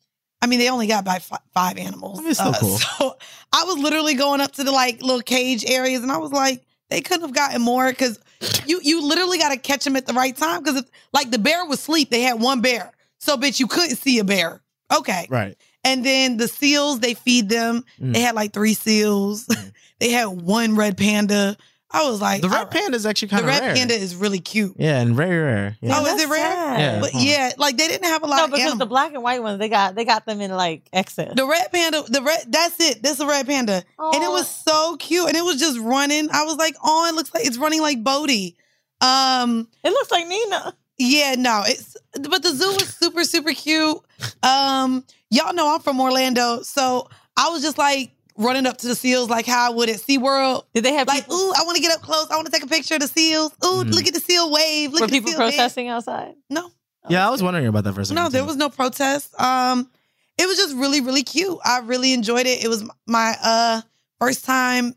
[0.40, 2.18] I mean, they only got by fi- five animals.
[2.20, 2.78] I mean, it's still Uh, cool.
[2.78, 3.16] So
[3.52, 6.64] I was literally going up to the like little cage areas, and I was like,
[6.90, 8.20] they couldn't have gotten more because
[8.66, 11.66] you you literally got to catch them at the right time because like the bear
[11.66, 12.10] was asleep.
[12.10, 14.62] They had one bear, so bitch, you couldn't see a bear.
[14.96, 15.56] Okay, right.
[15.84, 17.84] And then the seals, they feed them.
[18.00, 18.12] Mm.
[18.14, 19.46] They had like three seals.
[20.00, 21.56] they had one red panda.
[21.90, 22.70] I was like, The red all right.
[22.70, 23.74] panda is actually The kind of the red rare.
[23.74, 24.74] panda is really cute.
[24.78, 25.78] Yeah, and very rare.
[25.80, 25.94] Yeah.
[25.98, 26.38] Oh, is it rare?
[26.52, 26.80] sad.
[26.80, 27.00] Yeah.
[27.00, 27.18] But Huh.
[27.22, 28.78] yeah, like they didn't have a lot No, because animals.
[28.80, 31.32] the black and white ones they got they got them in like excess.
[31.34, 33.02] The red panda, the red, that's it.
[33.02, 33.82] That's a red panda.
[33.98, 35.28] And it was so cute.
[35.28, 36.28] And it was just running.
[36.30, 38.56] I was like, oh, it looks like it's running like Bodie.
[39.00, 40.74] Um, It looks like Nina.
[40.98, 41.96] yeah, no, it's
[42.28, 43.96] but the zoo was super, super cute.
[44.42, 48.94] Um, y'all know I'm from Orlando, so I was just like running up to the
[48.94, 50.64] seals like how I would at SeaWorld.
[50.74, 51.36] Did they have Like, people?
[51.36, 52.28] ooh, I want to get up close.
[52.30, 53.50] I want to take a picture of the seals.
[53.64, 53.92] Ooh, Mhm.
[53.92, 54.92] look at the seal wave.
[54.92, 55.54] Look were at the people seal dance.
[55.56, 56.34] protesting outside?
[56.48, 56.70] No.
[57.08, 58.22] Yeah, I was wondering about that for a second.
[58.22, 58.46] No, there too.
[58.46, 59.38] was no protest.
[59.40, 59.90] Um,
[60.36, 61.58] it was just really, really cute.
[61.64, 62.62] I really enjoyed it.
[62.62, 63.80] It was my uh
[64.20, 64.94] first time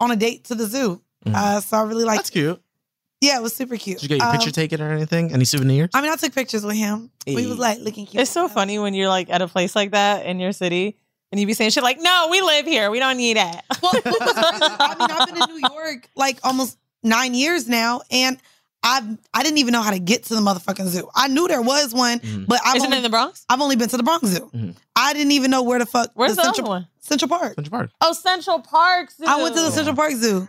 [0.00, 1.00] on a date to the zoo.
[1.26, 1.34] Mhm.
[1.34, 2.18] Uh, so I really like.
[2.18, 2.60] That's cute.
[3.22, 3.98] Yeah, it was super cute.
[4.00, 5.32] Did you get your picture Um, taken or anything?
[5.32, 5.90] Any souvenirs?
[5.94, 7.10] I mean, I took pictures with him.
[7.26, 7.46] We Hey.
[7.46, 8.20] was like looking cute.
[8.20, 10.96] It's so funny when you're like at a place like that in your city
[11.30, 12.90] and you'd be saying shit like, "No, we live here.
[12.90, 16.10] We don't need that." Well, what was crazy, I mean, I've been in New York
[16.16, 18.38] like almost nine years now, and
[18.82, 21.08] I I didn't even know how to get to the motherfucking zoo.
[21.14, 22.46] I knew there was one, Mhm.
[22.48, 23.44] but I've Isn't only, it in the Bronx?
[23.48, 24.50] I've only been to the Bronx Zoo.
[24.52, 24.74] Mhm.
[24.96, 26.88] I didn't even know where the fuck Where's the, Central other one?
[27.00, 27.54] Central Park.
[27.54, 27.90] Central Park.
[28.00, 29.24] Oh, Central Park Zoo.
[29.28, 30.48] I went to the Central Park Zoo,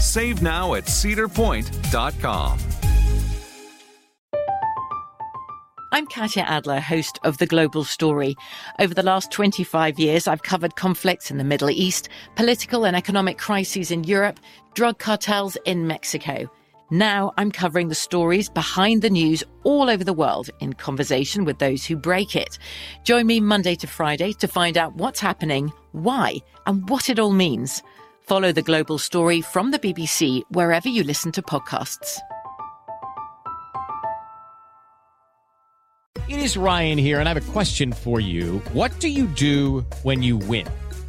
[0.00, 2.58] Save now at cedarpoint.com.
[5.92, 8.36] I'm Katya Adler, host of The Global Story.
[8.78, 13.38] Over the last 25 years, I've covered conflicts in the Middle East, political and economic
[13.38, 14.38] crises in Europe,
[14.74, 16.48] drug cartels in Mexico.
[16.92, 21.58] Now I'm covering the stories behind the news all over the world in conversation with
[21.58, 22.58] those who break it.
[23.04, 26.36] Join me Monday to Friday to find out what's happening, why,
[26.66, 27.82] and what it all means.
[28.30, 32.20] Follow The Global Story from the BBC wherever you listen to podcasts.
[36.28, 38.58] It is Ryan here, and I have a question for you.
[38.72, 40.68] What do you do when you win?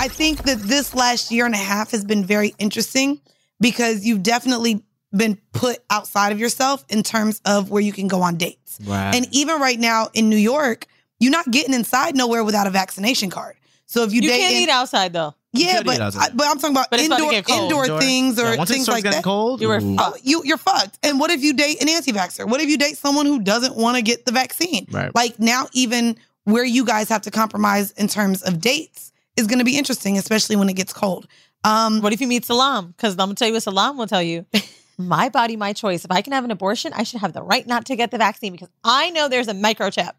[0.00, 3.20] I think that this last year and a half has been very interesting
[3.60, 4.82] because you've definitely
[5.16, 8.78] been put outside of yourself in terms of where you can go on dates.
[8.84, 9.14] Right.
[9.14, 10.86] And even right now in New York,
[11.18, 13.56] you're not getting inside nowhere without a vaccination card.
[13.86, 15.34] So if you, You date can't in- eat outside though.
[15.54, 15.98] Yeah, but.
[15.98, 17.32] I, but I'm talking about But it's about indoor
[17.64, 18.00] indoor Indoor.
[18.00, 19.24] things or Yeah, once it things starts like getting that.
[19.24, 19.96] cold, You were ooh.
[19.98, 20.98] Oh, you you're fucked.
[21.02, 22.46] And what if you date an anti-vaxxer?
[22.46, 24.86] What if you date someone who doesn't want to get the vaccine?
[24.90, 25.12] Right.
[25.14, 26.16] Like now, even
[26.48, 30.16] where you guys have to compromise in terms of dates is going to be interesting,
[30.16, 31.26] especially when it gets cold.
[31.62, 32.88] Um, What if you meet Salam?
[32.88, 34.46] Because I'm gonna tell you what Salam will tell you.
[34.98, 36.04] my body, my choice.
[36.04, 38.18] If I can have an abortion, I should have the right not to get the
[38.18, 40.12] vaccine because I know there's a microchip.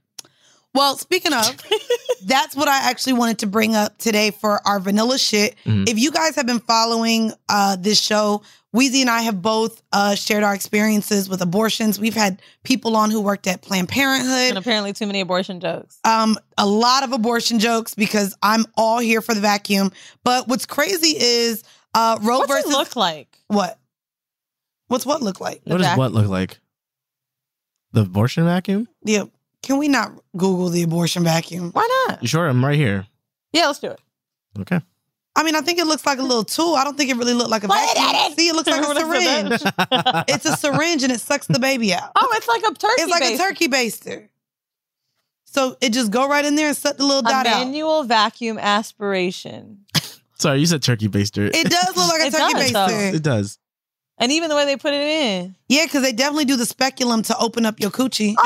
[0.75, 1.57] Well, speaking of,
[2.25, 5.55] that's what I actually wanted to bring up today for our vanilla shit.
[5.65, 5.89] Mhm.
[5.89, 8.43] If you guys have been following uh, this show,
[8.75, 11.99] Weezy and I have both uh, shared our experiences with abortions.
[11.99, 14.49] We've had people on who worked at Planned Parenthood.
[14.49, 15.99] And apparently too many abortion jokes.
[16.05, 19.91] um, a lot of abortion jokes because I'm all here for the vacuum.
[20.23, 21.63] But what's crazy is
[21.95, 23.39] uh, Roe What's versus it look like?
[23.47, 23.79] what?
[24.87, 25.61] What's what look like?
[25.63, 26.59] What does vac- what look like?
[27.93, 28.87] The abortion vacuum?
[29.03, 29.23] Yeah,
[29.61, 31.71] can we not Google the abortion vacuum?
[31.71, 32.21] Why not?
[32.21, 32.47] You sure?
[32.47, 33.05] I'm right here.
[33.53, 33.99] Yeah, let's do it.
[34.59, 34.79] Okay.
[35.35, 36.75] I mean, I think it looks like a little tool.
[36.75, 38.09] I don't think it really looked like a Put it vacuum.
[38.25, 38.35] in it.
[38.37, 39.61] See, it looks like a syringe.
[40.27, 42.11] it's a syringe and it sucks the baby out.
[42.15, 43.01] Oh, it's like a turkey.
[43.01, 43.39] it's like base.
[43.39, 44.27] a turkey baster.
[45.45, 47.65] So it just go right in there and suck the little A dot out.
[47.65, 49.85] manual vacuum aspiration.
[50.39, 51.49] Sorry, you said turkey baster.
[51.53, 52.87] It does look like a It turkey does, though.
[52.87, 53.13] baster.
[53.15, 53.59] It does.
[54.21, 55.55] And even the way they put it in.
[55.69, 58.35] Yeah, because they definitely do the speculum to open up your coochie.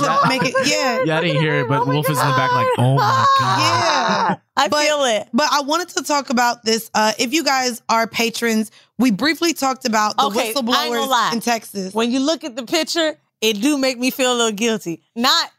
[0.00, 1.02] Oh, To make it, yeah.
[1.04, 3.58] Yeah, I didn't hear it, but Wolf is in the back like, oh my god.
[3.58, 4.36] Yeah.
[4.56, 5.28] I But- feel it.
[5.32, 6.88] But I wanted to talk about this.
[6.94, 11.00] Uh, if you guys are patrons, we briefly talked about the Okay, I ain't gonna
[11.02, 11.30] lie.
[11.30, 11.94] whistleblowers in Texas.
[11.94, 15.02] When you look at the picture, it do make me feel a little guilty.
[15.16, 15.50] Not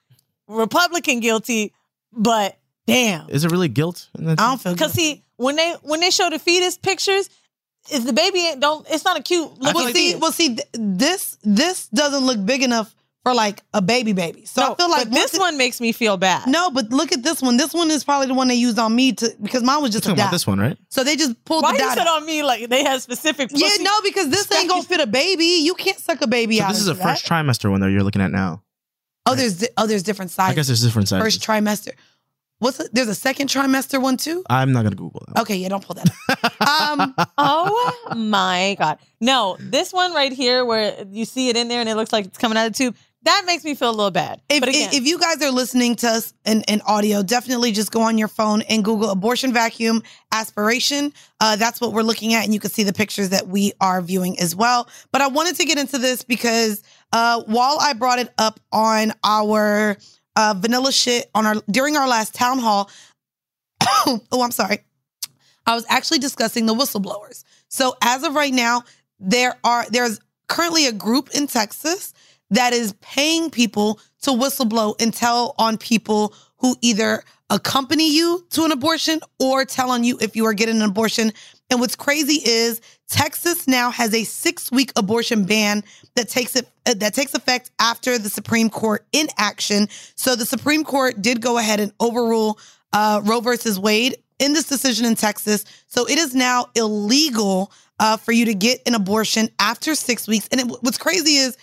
[0.48, 1.74] Republican guilty,
[2.14, 3.30] but damn.
[3.30, 4.08] Is it really guilt?
[4.18, 4.78] in that- I don't feel guilty.
[4.80, 5.02] Because good.
[5.02, 7.30] see, when they when they show the fetus pictures,
[7.92, 10.68] if the baby ain't don't, it's not a cute Well, looking see, well, see, th-
[10.74, 14.46] this this doesn't look big enough for like a baby baby.
[14.46, 16.48] So No, I feel like but this it- one makes me feel bad.
[16.48, 17.58] No, but look at this one.
[17.58, 20.00] This one is probably the one they used on me to because mine was You're
[20.00, 20.32] just a talking about dot.
[20.32, 20.78] this one, right?
[20.90, 21.98] So they just pulled Why the you dot.
[21.98, 22.22] said out.
[22.22, 23.50] on me like they had specific?
[23.54, 25.62] Yeah, no, because this ain't gonna fit a baby.
[25.64, 26.70] You can't suck a baby So out.
[26.70, 28.64] this is a into first trimester one that you're looking at now.
[29.26, 30.52] Oh, there's di- oh, there's different sizes.
[30.52, 31.24] I guess there's different sizes.
[31.24, 31.92] first trimester.
[32.60, 34.44] What's the, there's a second trimester one too?
[34.50, 35.42] I'm not gonna Google that.
[35.42, 36.10] Okay, yeah, don't pull that.
[36.68, 39.00] um, Oh my god!
[39.22, 42.26] No, this one right here, where you see it in there and it looks like
[42.26, 44.42] it's coming out of the tube, that makes me feel a little bad.
[44.50, 47.92] if, but again, if you guys are listening to us in, in audio, definitely just
[47.92, 51.14] go on your phone and Google abortion vacuum aspiration.
[51.42, 54.02] Uh, that's what we're looking at, and you can see the pictures that we are
[54.02, 54.88] viewing as well.
[55.12, 59.14] But I wanted to get into this because uh, while I brought it up on
[59.24, 59.98] our
[60.40, 62.90] uh, vanilla shit on our during our last town hall,
[63.82, 64.80] oh, I'm sorry.
[65.66, 67.44] I was actually discussing the whistleblowers.
[67.68, 68.84] So as of right now,
[69.20, 72.14] there are there's currently a group in Texas
[72.52, 78.64] that is paying people to whistleblow and tell on people who either accompany you to
[78.64, 81.34] an abortion or tell on you if you are getting an abortion.
[81.70, 85.84] And what's crazy is Texas now has a six week abortion ban
[86.16, 89.88] that takes it uh, that takes effect after the Supreme Court inaction.
[90.16, 92.60] So the Supreme Court did go ahead and overrule
[92.94, 95.66] uh, Roe versus Wade in this decision in Texas.
[95.88, 100.48] So it is now illegal uh, for you to get an abortion after six weeks.
[100.52, 101.58] And it, what's crazy is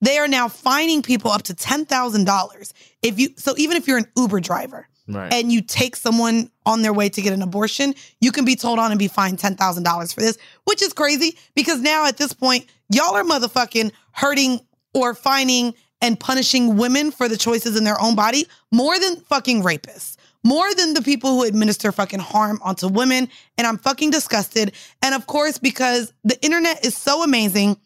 [0.00, 3.30] they are now fining people up to ten thousand dollars if you.
[3.36, 5.32] So even if you're an Uber driver Right.
[5.32, 8.78] and you take someone on their way to get an abortion, you can be told
[8.78, 12.16] on and be fined ten thousand dollars for this, which is crazy because now at
[12.16, 14.60] this point, y'all are motherfucking hurting
[14.94, 19.62] or fining and punishing women for the choices in their own body more than fucking
[19.62, 20.16] rapists.
[20.42, 23.28] More than the people who administer fucking harm onto women.
[23.58, 24.72] And I'm fucking disgusted.
[25.02, 27.76] And of course, because the internet is so amazing,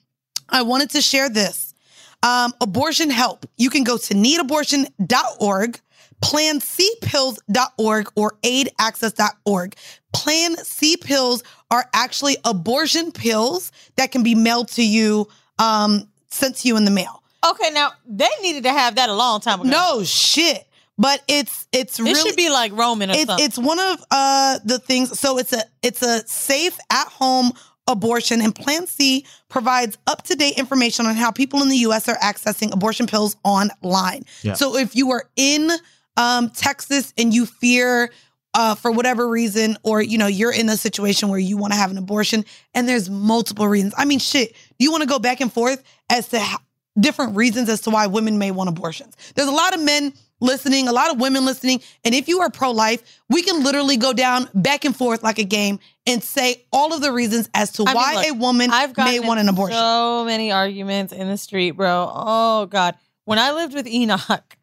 [0.48, 1.74] I wanted to share this.
[2.22, 3.44] Um, abortion help.
[3.56, 5.80] You can go to needabortion.org,
[6.24, 9.76] plancpills.org, or aidaccess.org.
[10.12, 16.56] Plan C pills are actually abortion pills that can be mailed to you, um, sent
[16.56, 17.22] to you in the mail.
[17.48, 19.68] okay, now they needed to have that a long time ago.
[19.70, 20.66] No shit.
[20.98, 23.44] but it's it's It really should be like Roman or it's, something.
[23.44, 27.50] it's one of uh the things so it's a it's a safe at home
[27.88, 32.72] abortion and plan c provides up-to-date information on how people in the us are accessing
[32.72, 34.52] abortion pills online Yeah.
[34.54, 35.68] so if you are in
[36.16, 38.10] um texas and you fear
[38.54, 41.76] uh, for whatever reason, or you know, you're in a situation where you want to
[41.76, 43.92] have an abortion, and there's multiple reasons.
[43.96, 46.58] I mean, shit, you want to go back and forth as to how,
[46.98, 49.16] different reasons as to why women may want abortions.
[49.34, 52.50] There's a lot of men listening, a lot of women listening, and if you are
[52.50, 56.94] pro-life, we can literally go down back and forth like a game and say all
[56.94, 59.48] of the reasons as to I mean, why look, a woman I've may want an
[59.48, 59.76] abortion.
[59.76, 62.08] So many arguments in the street, bro.
[62.14, 62.94] Oh God.
[63.24, 64.56] When I lived with Enoch,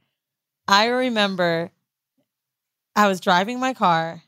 [0.72, 1.70] I remember
[2.96, 4.24] I was driving my car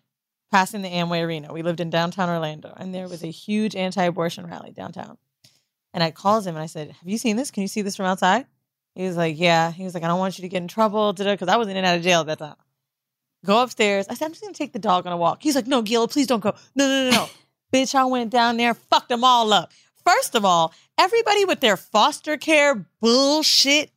[0.52, 1.54] passing the Amway Arena.
[1.54, 5.18] We lived in downtown Orlando, and there was a huge anti-abortion rally downtown.
[5.94, 7.50] And I called him and I said, "Have you seen this?
[7.50, 8.46] Can you see this from outside?"
[8.94, 11.14] He was like, "Yeah." He was like, "I don't want you to get in trouble,"
[11.14, 12.56] because I was in and out of jail at that time.
[13.46, 14.08] Go upstairs.
[14.10, 16.10] I said, "I'm just gonna take the dog on a walk." He's like, "No, Gil,
[16.10, 17.30] please don't go." No, no, no, no.
[17.74, 19.72] Bitch, I went down there, fucked them all up.
[20.06, 23.93] First of all, everybody with their foster care bullshit.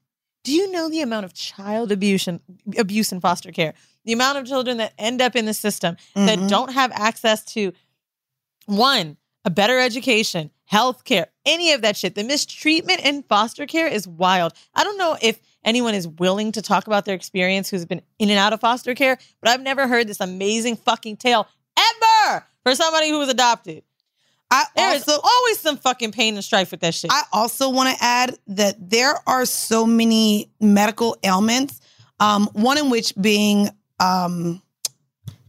[0.47, 2.39] Do you know the amount of child abuse and
[2.79, 3.75] abuse in foster care?
[4.05, 6.49] The amount of children that end up in the system that Mhm.
[6.49, 7.73] don't have access to
[8.67, 12.15] one, a better education, health care, any of that shit.
[12.15, 14.53] The mistreatment in foster care is wild.
[14.75, 18.31] I don't know if anyone is willing to talk about their experience who's been in
[18.31, 22.75] and out of foster care, but I've never heard this amazing fucking tale ever for
[22.77, 23.83] somebody who was adopted.
[24.51, 27.11] I There is also always some fucking pain and strife with that shit.
[27.13, 31.81] I also want to add that there are so many medical ailments.
[32.21, 33.69] Um, one in which being,
[34.01, 34.63] um,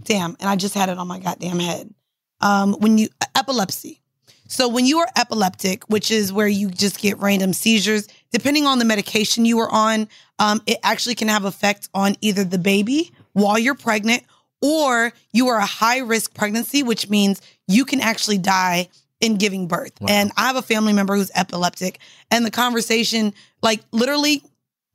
[0.04, 1.94] damn, and I just had it on my goddamn head.
[2.42, 4.02] Um, when you epilepsy.
[4.48, 8.80] So when you are epileptic, which is where you just get random seizures, depending on
[8.80, 10.08] the medication you are on,
[10.40, 14.24] um, it actually can have effect on either the baby while you're pregnant,
[14.62, 19.68] or you are a high risk pregnancy, which means you can actually die in giving
[19.68, 19.94] birth.
[20.08, 22.00] And I have a family member who's epileptic,
[22.32, 24.44] and the conversation, like literally,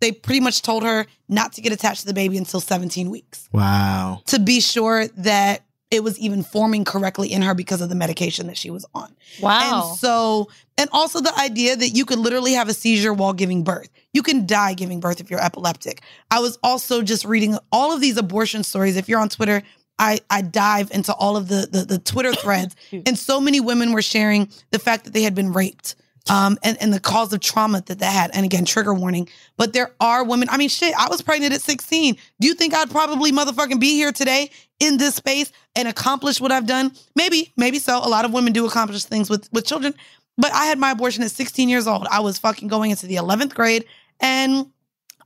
[0.00, 3.48] they pretty much told her not to get attached to the baby until 17 weeks
[3.52, 4.22] Wow.
[4.26, 8.46] to be sure that it was even forming correctly in her because of the medication
[8.46, 9.14] that she was on.
[9.40, 9.90] Wow.
[9.90, 13.62] And so, and also the idea that you could literally have a seizure while giving
[13.62, 13.90] birth.
[14.14, 16.00] You can die giving birth if you're epileptic.
[16.30, 18.96] I was also just reading all of these abortion stories.
[18.96, 19.62] If you're on Twitter,
[19.98, 22.74] I, I dive into all of the, the, the Twitter threads,
[23.06, 25.96] and so many women were sharing the fact that they had been raped.
[26.30, 28.30] Um, and, and the cause of trauma that they had.
[28.32, 29.28] And again, trigger warning.
[29.56, 30.48] But there are women.
[30.50, 32.16] I mean, shit, I was pregnant at 16.
[32.38, 36.52] Do you think I'd probably motherfucking be here today in this space and accomplish what
[36.52, 36.92] I've done?
[37.16, 37.98] Maybe, maybe so.
[37.98, 39.94] A lot of women do accomplish things with, with children.
[40.38, 42.06] But I had my abortion at 16 years old.
[42.08, 43.84] I was fucking going into the 11th grade.
[44.20, 44.70] And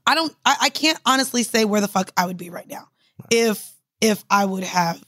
[0.07, 2.87] I don't, I, I can't honestly say where the fuck I would be right now
[3.29, 5.03] if, if I would have,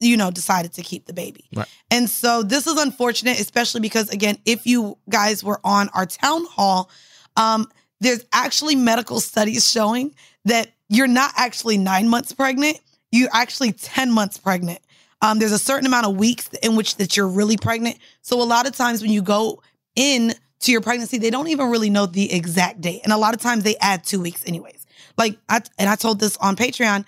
[0.00, 1.44] you know, decided to keep the baby.
[1.54, 1.68] Right.
[1.90, 6.44] And so this is unfortunate, especially because again, if you guys were on our town
[6.46, 6.90] hall,
[7.36, 12.78] um, there's actually medical studies showing that you're not actually nine months pregnant,
[13.10, 14.80] you're actually 10 months pregnant.
[15.22, 17.96] Um, there's a certain amount of weeks in which that you're really pregnant.
[18.20, 19.62] So a lot of times when you go
[19.96, 23.00] in to your pregnancy, they don't even really know the exact date.
[23.04, 24.84] And a lot of times they add two weeks anyways.
[25.16, 27.04] Like I and I told this on Patreon,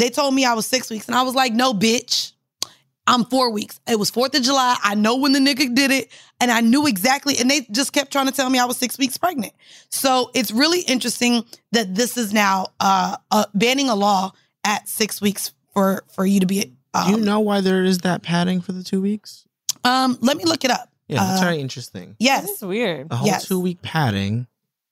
[0.00, 2.32] they told me I was six weeks, and I was like, no, bitch.
[3.06, 3.80] I'm four weeks.
[3.88, 4.76] It was Fourth of July.
[4.84, 7.36] I know when the nigga did it, and I knew exactly.
[7.38, 9.52] And they just kept trying to tell me I was six weeks pregnant.
[9.88, 14.32] So it's really interesting that this is now uh, uh banning a law
[14.62, 16.72] at six weeks for for you to be.
[16.94, 19.44] Um, Do you know why there is that padding for the two weeks?
[19.82, 20.88] Um, let me look it up.
[21.08, 22.14] Yeah, that's Uh, very interesting.
[22.20, 23.08] Yes, It's weird.
[23.10, 23.48] A whole yes.
[23.48, 24.46] two week padding.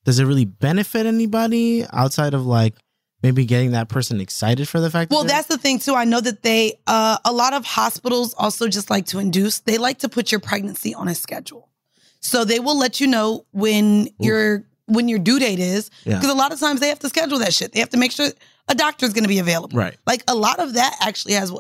[0.05, 2.75] Does it really benefit anybody outside of like
[3.23, 5.11] maybe getting that person excited for the fact?
[5.11, 5.95] Well, that that's the thing too.
[5.95, 9.61] I know that they, uh, a lot of hospitals also just like to induce.
[9.61, 11.69] They like to put your pregnancy on a schedule,
[12.21, 15.91] so they will let you know when your when your due date is.
[16.05, 16.15] Yeah.
[16.17, 17.73] Because a lot of times they have to schedule that shit.
[17.73, 18.31] They have to make sure
[18.69, 19.79] a doctor's going to be available.
[19.79, 19.97] right.
[20.07, 21.53] Like a lot of that actually has.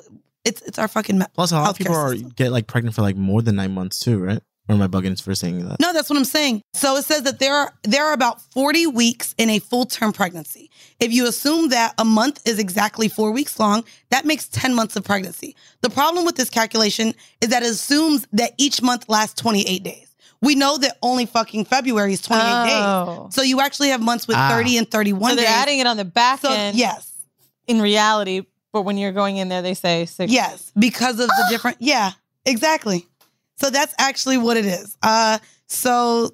[0.45, 1.21] It's it's our fucking.
[1.35, 3.99] Plus, a lot of people are get like pregnant for like more than nine months
[4.01, 4.41] too, right?
[4.69, 5.81] Or am I bugging for saying that?
[5.81, 6.61] No, that's what I'm saying.
[6.75, 10.13] So it says that there are there are about 40 weeks in a full term
[10.13, 10.71] pregnancy.
[11.01, 14.95] If you assume that a month is exactly four weeks long, that makes 10 months
[14.97, 15.57] of pregnancy.
[15.81, 20.05] The problem with this calculation is that it assumes that each month lasts 28 days.
[20.43, 23.25] We know that only fucking February is 28 Oh.
[23.27, 23.35] days.
[23.35, 24.51] So you actually have months with Ah.
[24.51, 25.55] 30 and 31 So they're days.
[25.55, 26.77] adding it on the back so end.
[26.77, 27.09] yes.
[27.67, 30.31] In reality, but when you're going in there, they say six.
[30.31, 31.79] Yes, because of the different.
[31.81, 32.13] Yeah,
[32.45, 33.07] exactly.
[33.61, 34.97] So that's actually what it is.
[35.03, 36.31] Uh, so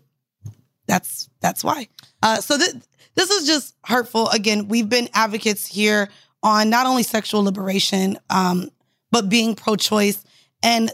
[0.86, 1.88] that's that's why.
[2.22, 2.74] Uh, so th-
[3.14, 4.28] this is just hurtful.
[4.30, 6.08] Again, we've been advocates here
[6.42, 8.70] on not only sexual liberation, um,
[9.10, 10.22] but being pro-choice,
[10.62, 10.90] and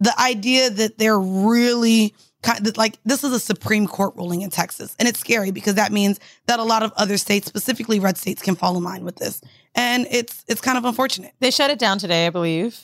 [0.00, 4.50] the idea that they're really kind of like this is a Supreme Court ruling in
[4.50, 8.16] Texas, and it's scary because that means that a lot of other states, specifically red
[8.16, 9.42] states, can fall in line with this,
[9.74, 11.32] and it's it's kind of unfortunate.
[11.40, 12.80] They shut it down today, I believe.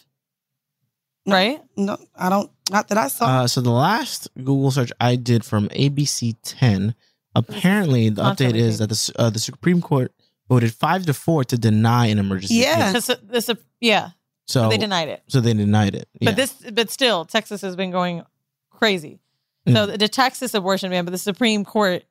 [1.27, 1.63] Right?
[1.77, 2.51] No, I don't.
[2.71, 3.27] Not that I saw.
[3.27, 6.95] Uh, so the last Google search I did from ABC 10,
[7.35, 10.13] apparently the update is that the uh, the Supreme Court
[10.49, 12.55] voted five to four to deny an emergency.
[12.57, 12.91] Yeah.
[12.91, 13.17] appeal.
[13.23, 14.11] This, this, yeah.
[14.47, 15.23] So they denied it.
[15.29, 16.09] So they denied it.
[16.21, 16.31] Yeah.
[16.31, 18.23] But this, but still, Texas has been going
[18.71, 19.21] crazy.
[19.67, 22.05] So the, the Texas abortion ban, but the Supreme Court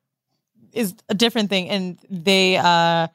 [0.72, 3.06] is a different thing, and they uh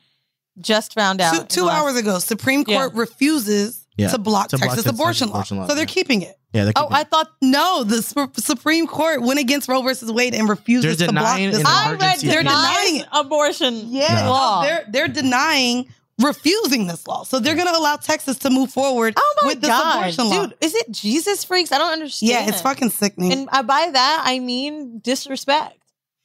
[0.60, 2.78] just found out two, in two the last- hours ago, Supreme Yeah.
[2.78, 5.36] Court refuses Yeah, to block to block Texas Texas abortion law.
[5.36, 5.88] abortion law, So they're yeah.
[5.88, 6.38] keeping it.
[6.54, 7.84] yeah, they're Oh, I thought no.
[7.84, 11.52] The Sup- Supreme Court went against Roe versus Wade and refuses They're to block denying
[11.52, 11.64] this.
[11.66, 12.52] I read they're appeal.
[12.52, 13.84] denying abortion.
[13.92, 14.30] Yeah, No.
[14.32, 14.62] law.
[14.64, 15.88] they're they're denying
[16.22, 17.24] refusing this law.
[17.24, 20.30] So they're going to allow Texas to move forward Oh my with this god, abortion
[20.30, 20.46] law.
[20.48, 20.58] dude!
[20.62, 21.72] Is it Jesus freaks?
[21.72, 22.30] I don't understand.
[22.32, 23.32] yeah, it's fucking sickening.
[23.32, 25.76] And I, by that I mean disrespect.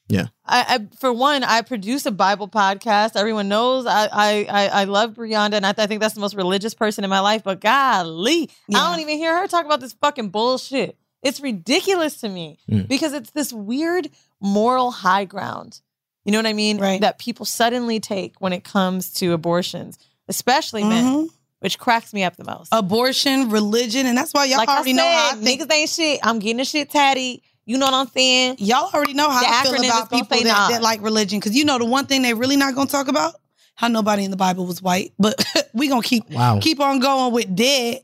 [0.08, 0.26] Yeah.
[0.44, 3.16] I, I for one, I produce a Bible podcast.
[3.16, 6.34] Everyone knows I I I, I love Brianda, and I, I think that's the most
[6.36, 7.42] religious person in my life.
[7.42, 10.98] But golly, I don't even hear her talk about this fucking bullshit.
[11.22, 12.86] It's ridiculous to me Mm.
[12.86, 15.80] because it's this weird moral high ground.
[16.26, 16.78] You know what I mean?
[16.78, 17.00] Right.
[17.00, 21.28] That people suddenly take when it comes to abortions, especially men, Mhm.
[21.60, 22.68] which cracks me up the most.
[22.72, 25.62] abortion, religion, and that's why y'all like already I know how I think.
[25.62, 26.20] niggas ain't shit.
[26.22, 27.42] I'm getting the shit tatty.
[27.66, 28.56] You know what I'm saying?
[28.58, 30.68] Y'all already know how The I feel about people that, nah.
[30.68, 31.38] that like religion.
[31.38, 33.34] Because you know the one thing they really not gonna talk about
[33.74, 36.58] how nobody in the Bible was white, but we gonna keep Wow.
[36.60, 38.00] keep on going with dead.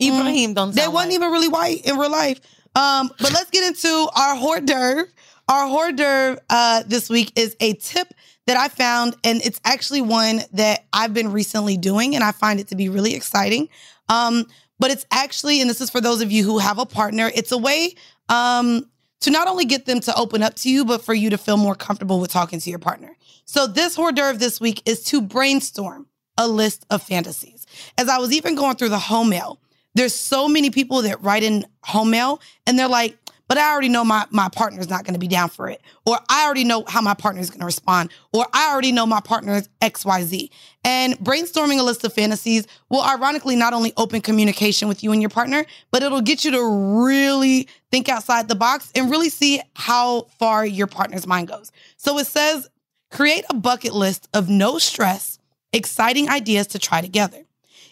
[0.00, 2.40] Ibrahim don't They wasn't even really white in real life.
[2.76, 5.08] Um, but let's get into our hors d'oeuvre.
[5.48, 8.12] Our hors d'oeuvre uh, this week is a tip
[8.46, 12.60] that I found, and it's actually one that I've been recently doing, and I find
[12.60, 13.68] it to be really exciting.
[14.08, 14.44] Um,
[14.78, 17.50] but it's actually, and this is for those of you who have a partner, it's
[17.50, 17.94] a way
[18.28, 18.86] um,
[19.20, 21.56] to not only get them to open up to you, but for you to feel
[21.56, 23.16] more comfortable with talking to your partner.
[23.44, 27.66] So this hors d'oeuvre this week is to brainstorm a list of fantasies.
[27.96, 29.58] As I was even going through the home mail,
[29.94, 33.16] there's so many people that write in home mail and they're like,
[33.48, 35.80] but I already know my, my partner's not going to be down for it.
[36.06, 38.10] Or I already know how my partner's going to respond.
[38.32, 40.50] Or I already know my partner's XYZ.
[40.84, 45.22] And brainstorming a list of fantasies will ironically not only open communication with you and
[45.22, 46.62] your partner, but it'll get you to
[47.06, 51.72] really think outside the box and really see how far your partner's mind goes.
[51.96, 52.68] So it says,
[53.10, 55.38] create a bucket list of no stress,
[55.72, 57.44] exciting ideas to try together.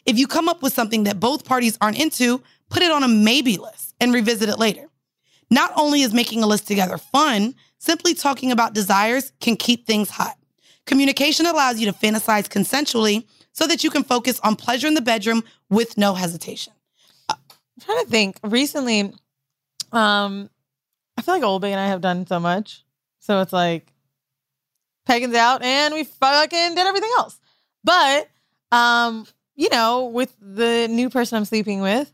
[0.04, 3.08] If you come up with something that both parties aren't into, put it on a
[3.08, 4.88] maybe list and revisit it later.
[5.50, 10.10] Not only is making a list together fun, simply talking about desires can keep things
[10.10, 10.36] hot.
[10.86, 15.00] Communication allows you to fantasize consensually so that you can focus on pleasure in the
[15.00, 16.72] bedroom with no hesitation.
[17.28, 17.38] I'm
[17.80, 18.38] trying to think.
[18.42, 19.12] Recently,
[19.92, 20.50] um,
[21.16, 22.84] I feel like Old and I have done so much.
[23.20, 23.92] So it's like
[25.06, 27.40] Pagan's out and we fucking did everything else.
[27.82, 28.28] But
[28.72, 32.12] um, you know, with the new person I'm sleeping with,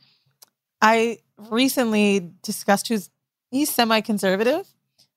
[0.81, 1.19] I
[1.51, 3.11] recently discussed who's
[3.53, 4.67] he's semi-conservative.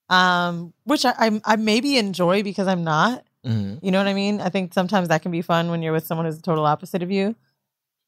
[0.07, 3.25] Um, which I, I I maybe enjoy because I'm not.
[3.43, 3.79] Mhm.
[3.81, 4.39] You know what I mean?
[4.39, 7.01] I think sometimes that can be fun when you're with someone who's the total opposite
[7.01, 7.35] of you.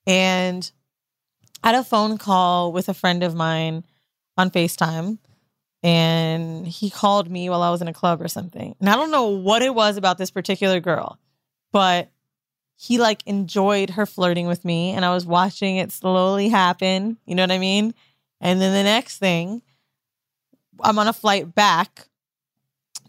[0.06, 0.70] And
[1.63, 3.84] I had a phone call with a friend of mine
[4.38, 5.18] on FaceTime.
[5.84, 8.76] And he called me while I was in a club or something.
[8.80, 11.18] And I don't know what it was about this particular girl,
[11.72, 12.10] but
[12.76, 14.92] he like enjoyed her flirting with me.
[14.92, 17.18] And I was watching it slowly happen.
[17.26, 17.94] You know what I mean?
[18.42, 19.62] And then the next thing,
[20.82, 22.08] I'm on a flight back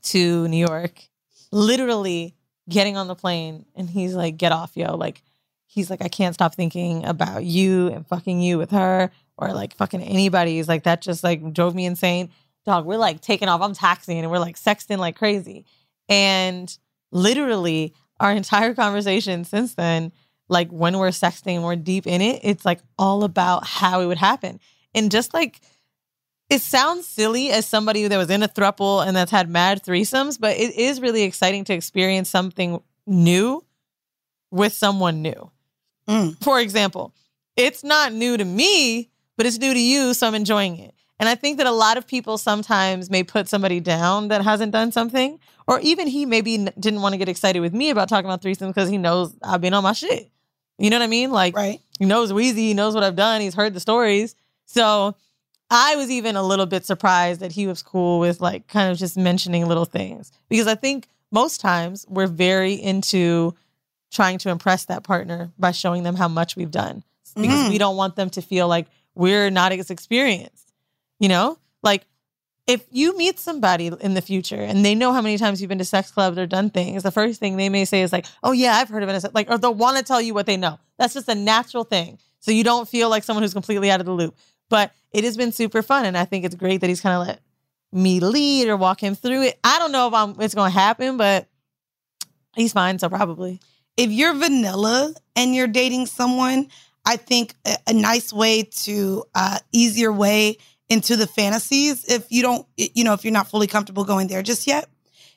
[0.04, 1.02] to New York,
[1.50, 2.34] literally
[2.68, 3.66] getting on the plane.
[3.74, 4.96] And he's like, get off, yo.
[4.96, 5.22] Like,
[5.66, 9.74] he's like, I can't stop thinking about you and fucking you with her or like
[9.76, 10.56] fucking anybody.
[10.56, 12.30] He's like, that just like drove me insane.
[12.66, 13.62] Dog, we're like taking off.
[13.62, 15.64] I'm taxiing and we're like sexting like crazy.
[16.08, 16.76] And
[17.12, 20.12] literally, our entire conversation since then,
[20.48, 24.18] like when we're sexting we're deep in it, it's like all about how it would
[24.18, 24.58] happen.
[24.94, 25.60] And just like,
[26.50, 30.40] it sounds silly as somebody that was in a thruple and that's had mad threesomes,
[30.40, 33.64] but it is really exciting to experience something new
[34.50, 35.50] with someone new.
[36.08, 36.42] Mm.
[36.42, 37.12] For example,
[37.56, 40.94] it's not new to me, but it's new to you, so I'm enjoying it.
[41.20, 44.72] And I think that a lot of people sometimes may put somebody down that hasn't
[44.72, 48.08] done something, or even he maybe n- didn't want to get excited with me about
[48.08, 50.30] talking about threesomes because he knows I've been on my shit.
[50.78, 51.30] You know what I mean?
[51.30, 51.80] Like, right.
[51.98, 54.34] he knows Weezy, he knows what I've done, he's heard the stories.
[54.64, 55.16] So
[55.70, 58.96] I was even a little bit surprised that he was cool with like kind of
[58.98, 63.54] just mentioning little things because I think most times we're very into
[64.10, 67.02] trying to impress that partner by showing them how much we've done
[67.36, 67.68] because Mhm.
[67.68, 70.72] we don't want them to feel like we're not as experienced.
[71.20, 72.06] You know, like
[72.66, 75.78] if you meet somebody in the future and they know how many times you've been
[75.78, 78.52] to sex clubs or done things, the first thing they may say is like, "Oh
[78.52, 80.78] yeah, I've heard of it." Like, or they'll want to tell you what they know.
[80.98, 84.06] That's just a natural thing, so you don't feel like someone who's completely out of
[84.06, 84.36] the loop.
[84.68, 87.26] But it has been super fun, and I think it's great that he's kind of
[87.26, 87.40] let
[87.92, 89.58] me lead or walk him through it.
[89.64, 91.48] I don't know if I'm, it's going to happen, but
[92.54, 93.60] he's fine, so probably.
[93.98, 96.68] if you're vanilla and you're dating someone,
[97.04, 100.56] I think a, a nice way to uh, ease your way
[100.88, 104.42] into the fantasies, if you don't, you know, if you're not fully comfortable going there
[104.42, 104.88] just yet,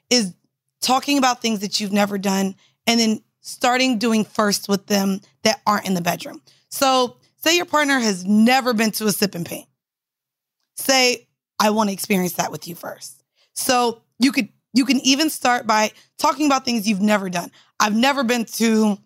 [0.10, 0.34] is
[0.80, 2.56] talking about things that you've never done
[2.88, 6.42] and then starting doing first with them that aren't in the bedroom.
[6.70, 9.68] So, say your partner has never been to a sip and paint.
[10.76, 11.28] Say,
[11.60, 13.24] I want to experience that with you first.
[13.54, 17.52] So, you could you can even start by talking about things you've never done.
[17.80, 18.98] I've never been to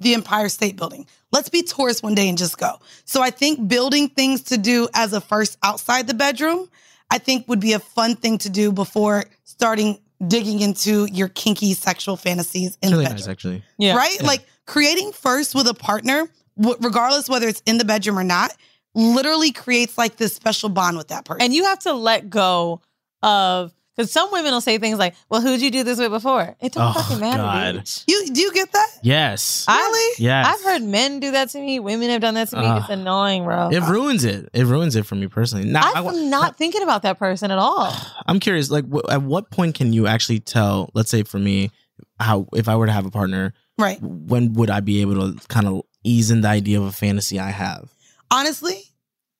[0.00, 1.06] the Empire State Building.
[1.32, 2.78] Let's be tourists one day and just go.
[3.04, 6.68] So I think building things to do as a first outside the bedroom,
[7.10, 11.72] I think would be a fun thing to do before starting digging into your kinky
[11.74, 13.16] sexual fantasies in It's really the bedroom.
[13.20, 13.62] nice, actually.
[13.80, 14.22] Right?
[14.22, 18.54] Like creating first with a partner, w- regardless whether it's in the bedroom or not,
[18.94, 21.42] literally creates like this special bond with that person.
[21.42, 22.80] And you have to let go
[23.22, 26.54] of because some women will say things like, "Well, who'd you do this with before?"
[26.60, 27.42] It don't Oh, fucking matter.
[27.78, 27.90] God.
[28.06, 28.86] You do you get that?
[29.02, 29.64] Yes.
[29.68, 30.14] Really?
[30.18, 30.46] Yes.
[30.46, 31.80] I've heard men do that to me.
[31.80, 32.64] Women have done that to me.
[32.64, 32.78] Ugh.
[32.80, 33.70] it's annoying, bro.
[33.70, 34.48] It ruins it.
[34.52, 35.64] It ruins it for me personally.
[35.68, 37.92] Now, I, I'm not thinking about that person at all.
[38.26, 38.70] I'm curious.
[38.70, 40.90] Like, wh- at what point can you actually tell?
[40.94, 41.72] Let's say for me,
[42.20, 44.00] how if I were to have a partner, Right.
[44.02, 47.38] When would I be able to kind of ease in the idea of a fantasy
[47.38, 47.90] I have?
[48.30, 48.82] honestly,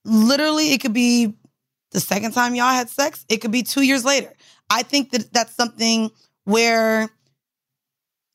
[0.05, 1.35] literally, it could be
[1.93, 3.25] the second time y'all had sex.
[3.29, 4.33] It could be two years later.
[4.71, 6.11] I think that that's something
[6.45, 7.09] where,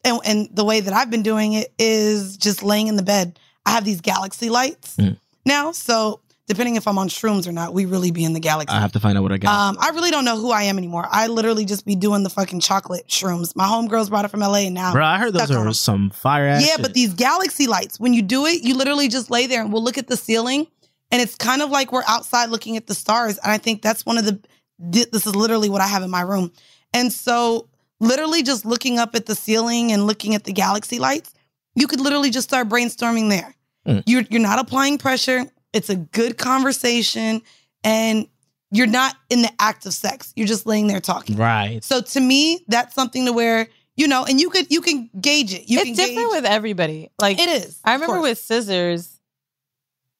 [0.03, 3.39] and, and the way that I've been doing it is just laying in the bed.
[3.65, 5.17] I have these galaxy lights mm.
[5.45, 5.71] now.
[5.71, 8.75] So depending if I'm on shrooms or not, we really be in the galaxy.
[8.75, 9.53] I have to find out what I got.
[9.53, 11.07] Um, I really don't know who I am anymore.
[11.09, 13.55] I literally just be doing the fucking chocolate shrooms.
[13.55, 14.91] My homegirls brought it from LA and now.
[14.93, 15.73] Bro, I heard those are on are 'em.
[15.73, 16.61] some fire ass.
[16.61, 16.81] Yeah, shit.
[16.81, 19.83] but these galaxy lights, when you do it, you literally just lay there and we'll
[19.83, 20.67] look at the ceiling
[21.11, 23.37] and it's kind of like we're outside looking at the stars.
[23.37, 24.39] And I think that's one of the,
[24.79, 26.51] this is literally what I have in my room.
[26.93, 27.69] And so,
[27.99, 31.33] literally just looking up at the ceiling and looking at the galaxy lights,
[31.75, 33.55] you could literally just start brainstorming there.
[33.87, 34.03] Mm.
[34.05, 37.41] You're, you're not applying pressure, it's a good conversation,
[37.83, 38.27] and
[38.71, 40.31] you're not in the act of sex.
[40.35, 41.35] You're just laying there talking.
[41.37, 41.83] right.
[41.83, 45.53] So to me, that's something to where you know, and you could you can gauge
[45.53, 45.69] it.
[45.69, 47.09] You it's can different gauge- with everybody.
[47.19, 49.09] Like It is, I remember with scissors.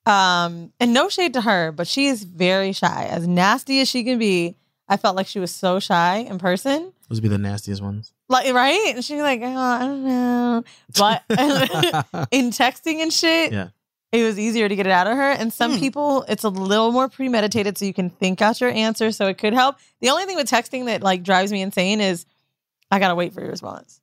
[0.06, 3.08] Um, and no shade to her, but she is very shy.
[3.10, 4.58] As nasty as she can be,
[4.90, 6.92] I felt like she was so shy in person.
[7.08, 8.12] Those would be the nastiest ones.
[8.28, 8.94] Like right?
[8.96, 10.64] And she was like, oh, I don't know.
[10.98, 11.24] But
[12.32, 13.70] in texting and shit, Yeah.
[14.14, 15.32] It was easier to get it out of her.
[15.32, 15.50] And Hmm.
[15.50, 19.12] some people, it's a little more premeditated, so you can think out your answer.
[19.12, 19.76] So it could help.
[20.02, 22.26] The only thing with texting that like drives me insane is
[22.92, 24.00] I gotta wait for your response.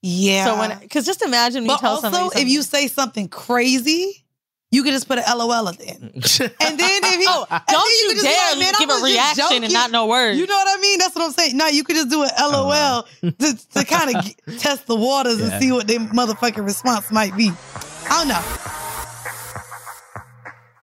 [0.00, 0.46] Yeah.
[0.46, 4.24] So when, because just imagine me but tell also, somebody if you say something crazy,
[4.70, 6.00] you could just put an LOL at the end.
[6.60, 9.00] And then if he, Oh, and don't you you just dare like, give I a
[9.02, 10.38] was just reaction and not know words.
[10.38, 10.98] You know what I mean?
[10.98, 11.56] That's what I'm saying.
[11.58, 15.50] No, you could just do an LOL to, to kind of test the waters Yeah.
[15.52, 17.52] and see what their motherfucking response might be.
[18.08, 18.42] I don't know.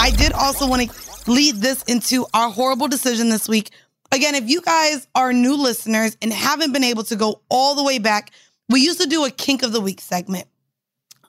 [0.00, 3.70] I did also want to lead this into our horrible decision this week.
[4.10, 7.82] Again, if you guys are new listeners and haven't been able to go all the
[7.82, 8.30] way back,
[8.68, 10.46] we used to do a kink of the week segment.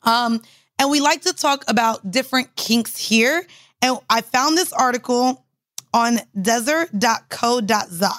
[0.03, 0.41] Um,
[0.78, 3.45] and we like to talk about different kinks here.
[3.82, 5.45] And I found this article
[5.93, 8.12] on desert.co.za.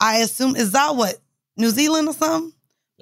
[0.00, 1.16] I assume, is that what?
[1.56, 2.52] New Zealand or something?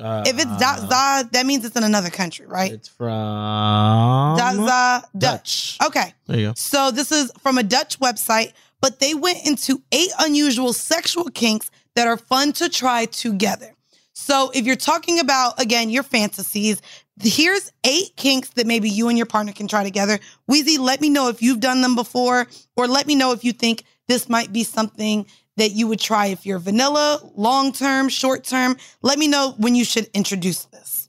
[0.01, 2.73] Uh, if it's dot za, that means it's in another country, right?
[2.73, 5.79] It's from Dot za, Dutch.
[5.85, 6.15] Okay.
[6.27, 6.53] There you go.
[6.57, 11.71] So this is from a Dutch website, but they went into eight unusual sexual kinks
[11.95, 13.75] that are fun to try together.
[14.13, 16.81] So if you're talking about, again, your fantasies,
[17.21, 20.19] here's eight kinks that maybe you and your partner can try together.
[20.51, 22.47] Weezy, let me know if you've done them before,
[22.77, 25.27] or let me know if you think this might be something
[25.61, 28.77] that you would try if you're vanilla, long term, short term.
[29.03, 31.09] Let me know when you should introduce this.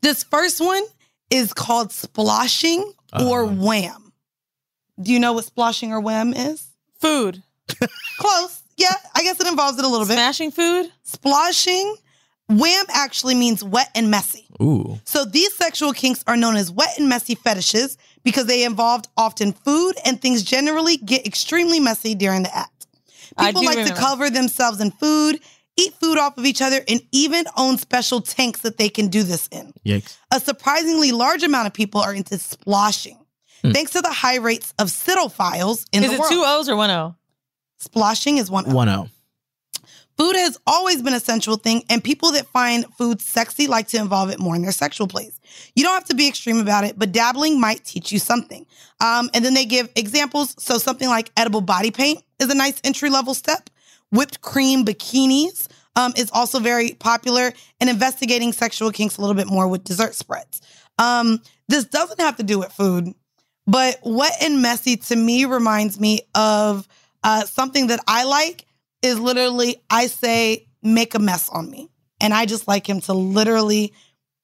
[0.00, 0.84] This first one
[1.30, 3.54] is called sploshing or uh-huh.
[3.54, 4.12] wham.
[5.00, 6.68] Do you know what splashing or wham is?
[7.00, 7.42] Food.
[8.18, 8.62] Close.
[8.76, 10.14] Yeah, I guess it involves it a little bit.
[10.14, 10.90] Smashing food?
[11.02, 11.96] Splashing.
[12.48, 14.46] Wham actually means wet and messy.
[14.60, 14.98] Ooh.
[15.04, 19.52] So these sexual kinks are known as wet and messy fetishes because they involved often
[19.52, 22.77] food and things generally get extremely messy during the act.
[23.38, 23.94] People like remember.
[23.94, 25.40] to cover themselves in food,
[25.76, 29.22] eat food off of each other, and even own special tanks that they can do
[29.22, 29.72] this in.
[29.84, 30.16] Yikes.
[30.32, 33.18] A surprisingly large amount of people are into sploshing,
[33.62, 33.72] hmm.
[33.72, 36.32] thanks to the high rates of sitophiles in Is the world.
[36.32, 37.14] Is it two O's or one O?
[37.80, 38.68] Sploshing is one.
[38.70, 38.74] O.
[38.74, 39.08] One O.
[40.16, 43.98] Food has always been a sensual thing, and people that find food sexy like to
[43.98, 45.37] involve it more in their sexual plays.
[45.74, 48.66] You don't have to be extreme about it, but dabbling might teach you something.
[49.00, 50.54] Um, and then they give examples.
[50.58, 53.70] So something like edible body paint is a nice entry level step.
[54.10, 59.48] Whipped cream bikinis um, is also very popular, and investigating sexual kinks a little bit
[59.48, 60.62] more with dessert spreads.
[60.98, 63.14] Um, this doesn't have to do with food,
[63.66, 66.88] but wet and messy to me reminds me of
[67.22, 68.64] uh, something that I like
[69.02, 71.90] is literally I say make a mess on me,
[72.20, 73.92] and I just like him to literally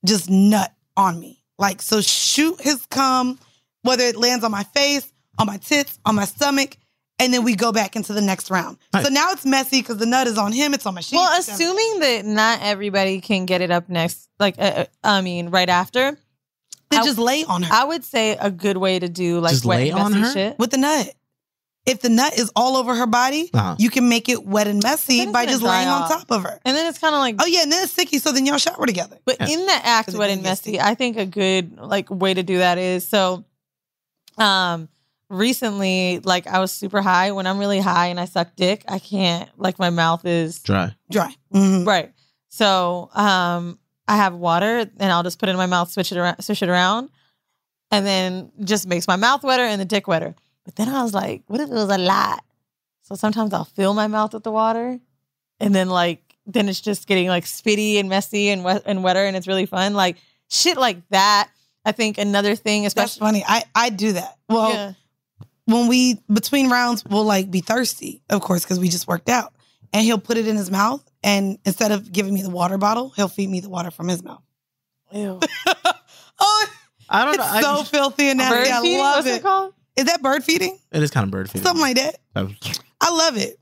[0.05, 3.39] just nut on me, like so shoot his cum,
[3.83, 6.77] whether it lands on my face, on my tits, on my stomach.
[7.21, 8.77] And then we go back into the next round.
[9.01, 10.75] So now it's messy because the nut is on him.
[10.75, 11.15] It's on my sheet.
[11.15, 15.51] Well, assuming that not everybody can get it up next, like, uh, uh, I mean,
[15.51, 16.19] right after.
[16.91, 17.73] Then just lay on her.
[17.73, 20.25] I would say a good way to do like Just wet lay and on messy
[20.25, 20.33] her?
[20.33, 20.59] shit.
[20.59, 21.15] with the nut.
[21.87, 23.77] If the nut is all over her body, Uh-huh.
[23.79, 26.59] you can make it wet and messy by just dry laying on top of her.
[26.65, 28.19] And then it's kind of like oh yeah, and then it's sticky.
[28.19, 29.19] So then y'all shower together.
[29.27, 32.59] But in the act, wet and messy, I think a good like way to do
[32.59, 33.45] that is so.
[34.39, 34.89] Um,
[35.29, 37.33] recently, like I was super high.
[37.33, 39.49] When I'm really high and I suck dick, I can't.
[39.59, 40.95] Like my mouth is Dry.
[41.11, 41.35] Dry.
[41.53, 42.13] right.
[42.49, 46.19] So, um, I have water and I'll just put it in my mouth, switch it
[46.19, 47.09] around, switch it around,
[47.91, 50.35] and then just makes my mouth wetter and the dick wetter.
[50.65, 52.43] But then I was like, what if it was a lot?
[53.03, 54.99] So sometimes I'll fill my mouth with the water,
[55.61, 59.25] and then like then it's just getting like spitty and messy and wet and wetter,
[59.25, 59.95] and it's really fun.
[59.95, 60.17] Like
[60.51, 61.51] shit like that.
[61.85, 63.45] I think another thing, That's especially funny.
[63.47, 64.39] I I do that.
[64.49, 64.93] Well, Yeah.
[65.67, 69.53] when we between rounds, we'll like be thirsty, of course, because we just worked out,
[69.93, 73.11] and he'll put it in his mouth, and instead of giving me the water bottle,
[73.17, 74.43] he'll feed me the water from his mouth.
[75.13, 75.39] Ew.
[76.41, 76.67] oh,
[77.11, 77.51] I don't it's know.
[77.53, 78.57] I so just- filthy and nasty.
[78.57, 78.99] Bird I feeding?
[78.99, 79.39] love What's it.
[79.41, 79.75] it called?
[79.97, 80.79] Is that bird feeding?
[80.93, 81.65] It is kind of bird feeding.
[81.67, 82.17] Something like that.
[82.35, 83.59] I love it.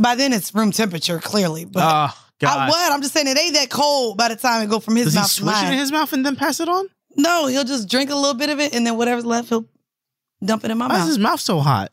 [0.00, 1.64] By then it's room temperature, clearly.
[1.64, 2.14] But Oh,
[2.46, 2.92] I, what?
[2.92, 5.14] I'm just saying it ain't that cold by the time it go from his Does
[5.14, 5.72] he mouth to switch it mine.
[5.72, 6.86] in his mouth and then pass it on?
[7.16, 9.66] no, he'll just drink a little bit of it, and then whatever's left, he'll
[10.44, 11.08] dump it in my Why is mouth.
[11.08, 11.92] his mouth so hot?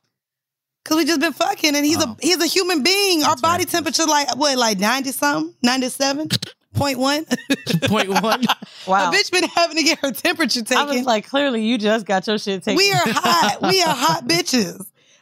[0.85, 2.15] Cause we just been fucking, and he's a oh.
[2.21, 3.23] he's a human being.
[3.23, 6.29] Our body temperature like what, like ninety something, ninety seven
[6.77, 7.25] point one.
[7.83, 8.43] Point one.
[8.87, 9.09] Wow.
[9.09, 10.77] A bitch been having to get her temperature taken.
[10.77, 12.77] I was like, clearly you just got your shit taken.
[12.77, 13.57] we are hot.
[13.61, 14.79] we are hot bitches.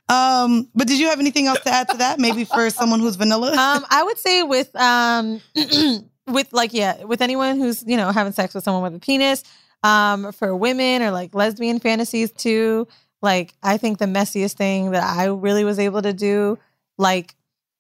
[0.07, 2.19] Um, but did you have anything else to add to that?
[2.19, 3.53] Maybe for someone who's vanilla.
[3.53, 5.41] Um, I would say with um
[6.27, 9.43] with like yeah, with anyone who's, you know, having sex with someone with a penis,
[9.83, 12.87] um, for women or like lesbian fantasies too,
[13.21, 16.59] like I think the messiest thing that I really was able to do,
[16.99, 17.35] like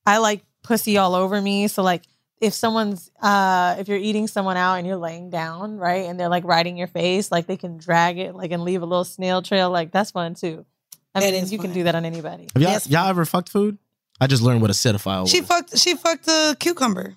[0.05, 1.67] I like pussy all over me.
[1.67, 2.03] So like
[2.41, 6.29] if someone's uh if you're eating someone out and you're laying down, right, and they're
[6.29, 9.41] like riding your face, like they can drag it like and leave a little snail
[9.41, 10.65] trail, like that's fun too.
[11.13, 12.47] I That mean, is you can do that on anybody.
[12.53, 13.77] Have y'all, y'all ever fucked food?
[14.19, 15.31] I just learned what a cinephile was.
[15.31, 15.77] She fucked.
[15.77, 17.15] She fucked a cucumber.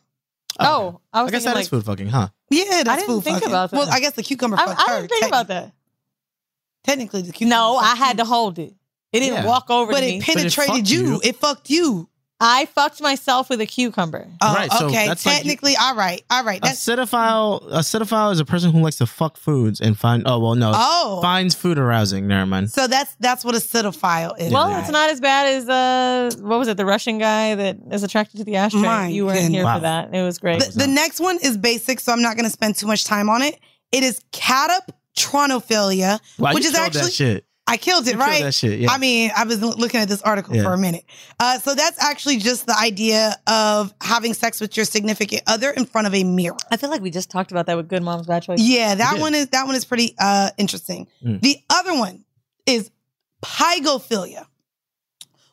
[0.60, 2.28] Oh, I was I guess thinking that like, is food fucking, huh?
[2.50, 3.48] Yeah, that's I didn't food think fucking.
[3.48, 3.76] about that.
[3.76, 4.96] Well, I guess the cucumber I, fucked I her.
[5.02, 5.72] didn't think about that.
[6.84, 7.54] Technically, the cucumber.
[7.54, 8.24] No, I had you.
[8.24, 8.74] to hold it.
[9.12, 9.46] It didn't Yeah.
[9.46, 10.20] walk over But to it me.
[10.20, 11.00] penetrated fucked you.
[11.02, 11.20] you.
[11.22, 12.08] It fucked you.
[12.40, 14.28] I fucked myself with a cucumber.
[14.40, 15.08] Oh, Right, so okay.
[15.08, 16.22] that's like you- Technically, all right.
[16.30, 16.58] All right.
[16.58, 20.22] A That's cinephile, a cinephile is a person who likes to fuck foods and find.
[20.24, 20.70] Oh well, no.
[20.72, 21.18] Oh.
[21.20, 22.28] finds food arousing.
[22.28, 22.70] Never mind.
[22.70, 22.86] so.
[22.86, 24.52] That's that's what a cinephile is.
[24.52, 24.78] Well, right?
[24.80, 26.76] it's not as bad as uh, what was it?
[26.76, 28.82] The Russian guy that is attracted to the ashtray.
[28.82, 29.74] My you weren't here goodness.
[29.74, 30.14] for that.
[30.14, 30.62] It was great.
[30.62, 33.28] The, the next one is basic, so I'm not going to spend too much time
[33.28, 33.58] on it.
[33.90, 37.44] It is catoptronophilia, Wow, which you is killed actually that shit.
[37.68, 38.42] I killed it, You killed right?
[38.44, 38.90] that shit, yeah.
[38.90, 40.62] I mean, I was looking at this article Yeah.
[40.64, 41.04] for a minute.
[41.38, 45.84] Uh, so that's actually just the idea of having sex with your significant other in
[45.84, 46.56] front of a mirror.
[46.70, 48.58] I feel like we just talked about that with Good Moms Bad Choice.
[48.60, 51.06] Yeah, that one is that one is pretty uh, interesting.
[51.24, 51.40] Mm.
[51.42, 52.24] The other one
[52.66, 52.90] is
[53.42, 54.46] pygophilia.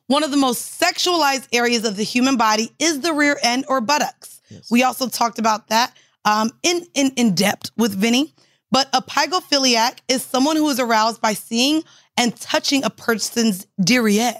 [0.07, 3.81] One of the most sexualized areas of the human body is the rear end or
[3.81, 4.39] buttocks.
[4.69, 5.93] We also talked about that
[6.25, 8.33] um, in, in in depth with Vinny.
[8.71, 11.83] But a pygophiliac is someone who is aroused by seeing
[12.17, 14.35] and touching a person's derriere.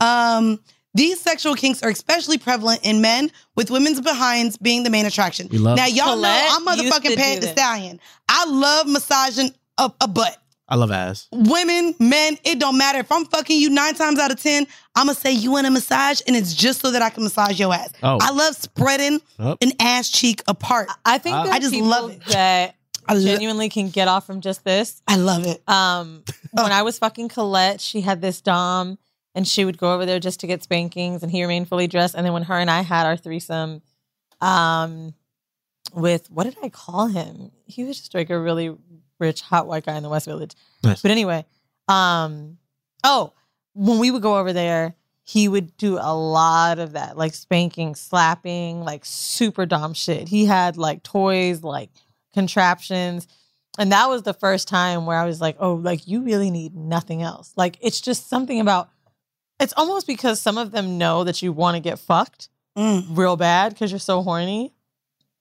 [0.00, 0.60] Um,
[0.94, 5.48] these sexual kinks are especially prevalent in men, with women's behinds being the main attraction.
[5.50, 7.48] We love- now, y'all Colette know I'm used motherfucking do the.
[7.48, 8.00] Stallion.
[8.28, 10.36] I love massaging a, a butt.
[10.70, 11.28] I love ass.
[11.32, 12.98] Women, men, it don't matter.
[12.98, 15.70] If I'm fucking you nine times out of ten, I'm gonna say you want a
[15.70, 17.90] massage, and it's just so that I can massage your ass.
[18.02, 18.18] Oh.
[18.20, 19.56] I love spreading Oh.
[19.62, 20.88] an ass cheek apart.
[21.06, 22.24] I think I- there are I just love it.
[22.26, 22.74] that
[23.08, 25.02] I, lo- genuinely can get off from just this.
[25.06, 25.62] I love it.
[25.68, 28.98] Um, when I was fucking Colette, she had this dom,
[29.34, 32.14] and she would go over there just to get spankings, and he remained fully dressed.
[32.14, 33.82] And then when her and I had our threesome,
[34.40, 35.14] um,
[35.94, 37.50] with what did I call him?
[37.66, 38.76] He was just like a really
[39.18, 40.54] rich, hot white guy in the West Village.
[40.82, 41.02] Nice.
[41.02, 41.44] But anyway,
[41.88, 42.58] um,
[43.04, 43.32] oh,
[43.74, 44.94] when we would go over there,
[45.24, 50.28] he would do a lot of that, like spanking, slapping, like super dom shit.
[50.28, 51.90] He had like toys, like
[52.38, 53.26] contraptions.
[53.78, 56.74] And that was the first time where I was like, oh, like you really need
[56.74, 57.52] nothing else.
[57.56, 58.88] Like it's just something about
[59.60, 63.16] it's almost because some of them know that you want to get fucked Mm.
[63.16, 64.72] real bad because you're so horny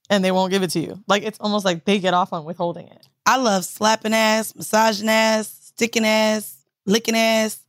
[0.09, 1.03] and they won't give it to you.
[1.05, 3.07] Like it's almost like they get off on withholding it.
[3.27, 7.63] I love slapping ass, massaging ass, sticking ass, licking ass,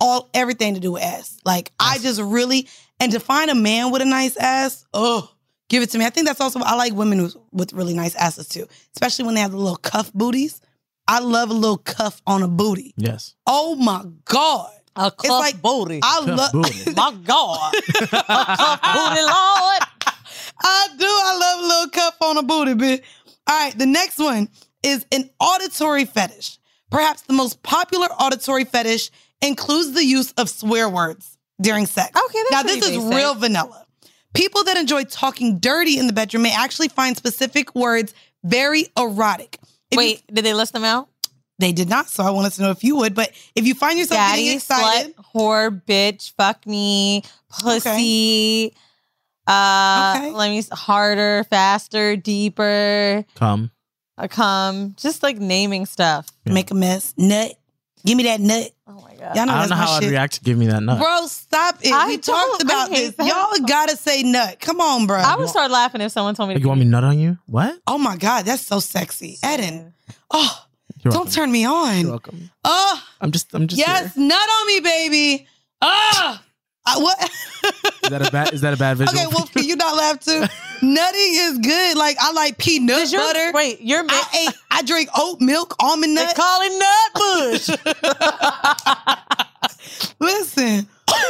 [0.00, 1.40] all everything to do with ass.
[1.44, 2.68] Like I just really
[3.00, 5.28] and to find a man with a nice ass, oh,
[5.68, 6.04] give it to me.
[6.06, 9.34] I think that's also I like women who, with really nice asses too, especially when
[9.34, 10.60] they have the little cuff booties.
[11.06, 12.94] I love a little cuff on a booty.
[12.96, 13.34] Yes.
[13.46, 16.00] Oh my god, A it's cuff like booty.
[16.02, 16.54] I love.
[16.96, 17.74] My God.
[18.02, 19.82] a cuff booty, Lord.
[20.62, 21.04] I do.
[21.06, 23.02] I love a little cuff on a booty, bitch.
[23.46, 24.48] All right, the next one
[24.82, 26.58] is an auditory fetish.
[26.90, 29.10] Perhaps the most popular auditory fetish
[29.42, 32.10] includes the use of swear words during sex.
[32.16, 33.14] Okay, that's now this is basic.
[33.14, 33.83] real vanilla.
[34.34, 38.12] People that enjoy talking dirty in the bedroom may actually find specific words
[38.44, 39.58] very erotic.
[39.62, 41.08] If you- Wait, did they list them out?
[41.60, 43.14] they did not, so I wanted to know if you would.
[43.14, 48.74] But if you find yourself Daddy, getting excited, slut, whore, bitch, fuck me, pussy.
[49.46, 50.30] Uh, Okay.
[50.32, 53.24] let me harder, faster, deeper.
[53.36, 53.70] Come.
[54.18, 56.26] Uh, come, just like naming stuff.
[56.44, 57.54] make a mess, nut.
[58.04, 58.70] Give me that nut.
[58.86, 59.34] Oh my god!
[59.36, 60.10] Y'all know I don't know my how I'd shit.
[60.10, 60.98] react to give me that nut.
[60.98, 61.92] Bro, stop it.
[61.92, 63.14] I we talked about hate this.
[63.16, 63.26] that.
[63.26, 64.60] Y'all gotta say nut.
[64.60, 65.16] Come on, bro.
[65.18, 66.54] I would start laughing if someone told me.
[66.56, 67.38] To you want me nut on you?
[67.46, 67.78] What?
[67.86, 69.38] oh my God, that's so sexy.
[69.44, 69.94] Eden.
[70.30, 70.66] Oh,
[71.02, 71.32] You're don't welcome.
[71.32, 71.96] turn me on.
[71.96, 72.10] You're on.
[72.10, 72.50] welcome.
[72.64, 73.54] Oh, I'm just.
[73.54, 73.78] I'm just.
[73.78, 74.26] yes, here.
[74.26, 75.46] nut on me, baby.
[75.80, 76.40] Oh,
[76.86, 77.30] I, what?
[78.04, 78.52] Is that a bad?
[78.52, 79.18] Is that a bad visual?
[79.18, 80.40] okay, well, can you not laugh too?
[80.82, 81.96] Nutting is good.
[81.96, 83.52] Like, I like peanut your- butter.
[83.54, 86.24] Wait, your ma- I ate, I drink oat milk, almond nut.
[86.24, 86.36] they nut.
[86.36, 89.24] call it nut bush.
[90.20, 90.86] Listen,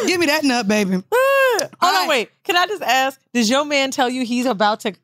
[0.07, 0.91] give me that nut, baby.
[1.13, 2.09] Hold All on, right.
[2.09, 2.31] wait.
[2.45, 3.21] Can I just ask?
[3.33, 4.95] Does your man tell you he's about to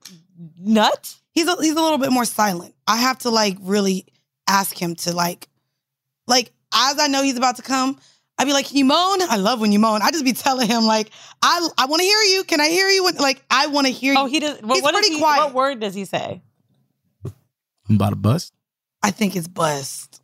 [0.58, 1.14] nut?
[1.32, 2.74] he's a, he's a little bit more silent.
[2.86, 4.06] I have to like really
[4.48, 5.48] ask him to like,
[6.26, 7.98] like as I know he's about to come,
[8.40, 10.00] I'd be like, "Can you moan?" I love when you moan.
[10.00, 11.10] I just be telling him like,
[11.42, 12.44] "I I want to hear you.
[12.44, 14.18] Can I hear you?" When, like I want to hear you.
[14.18, 14.62] Oh, he does.
[14.62, 15.44] What, He's what does pretty he- quiet.
[15.44, 16.40] What word does he say?
[17.24, 18.54] I'm about to bust.
[19.02, 20.22] I think it's bust.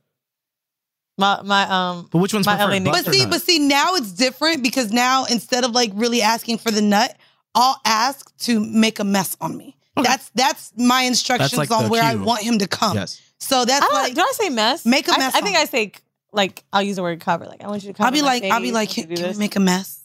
[1.19, 2.09] My my um.
[2.11, 2.83] But which one's My preferred?
[2.83, 3.31] LA Bust But see, nut?
[3.31, 7.15] but see, now it's different because now instead of like really asking for the nut,
[7.55, 9.77] I'll ask to make a mess on me.
[9.97, 12.97] That's that's my instructions like on the where I want him to come.
[12.97, 13.21] Yes.
[13.41, 14.85] So that's I like do I say mess?
[14.87, 15.61] Make a mess I, on think it.
[15.61, 15.93] I say
[16.33, 17.47] like I'll use the word cover.
[17.47, 18.07] Like I want you to cover.
[18.07, 20.05] I'll be like, I'll be like, can, want you to can we make a mess?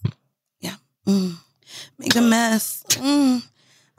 [0.59, 0.75] Yeah.
[1.07, 1.35] Mm.
[1.97, 2.83] Make a mess.
[2.89, 3.43] Mm.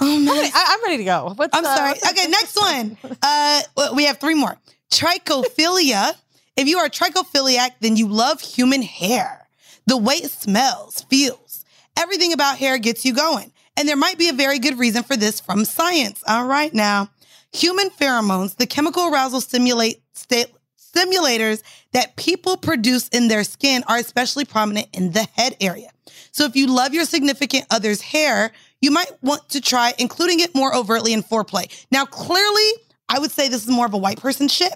[0.05, 1.33] Oh, I'm ready, I, am ready to go.
[1.37, 1.93] What's, I'm sorry.
[1.93, 2.97] Okay, next one.
[3.23, 3.63] Uh,
[3.95, 4.57] we have three more.
[4.91, 6.15] Trichophilia.
[6.57, 9.47] if you are a trichophiliac, then you love human hair.
[9.87, 11.65] The way it smells, feels,
[11.97, 13.53] everything about hair gets you going.
[13.77, 16.23] And there might be a very good reason for this from science.
[16.27, 17.09] All right, now,
[17.53, 20.53] human pheromones, the chemical arousal stimulate sta-
[20.95, 21.63] stimulators
[21.93, 25.91] that people produce in their skin, are especially prominent in the head area.
[26.31, 30.55] So if you love your significant other's hair, you might want to try including it
[30.55, 31.71] more overtly in foreplay.
[31.91, 32.71] Now, clearly,
[33.09, 34.73] I would say this is more of a white person shit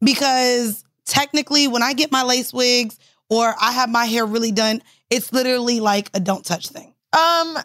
[0.00, 2.98] because technically, when I get my lace wigs
[3.28, 6.94] or I have my hair really done, it's literally like a don't touch thing.
[7.12, 7.58] Um,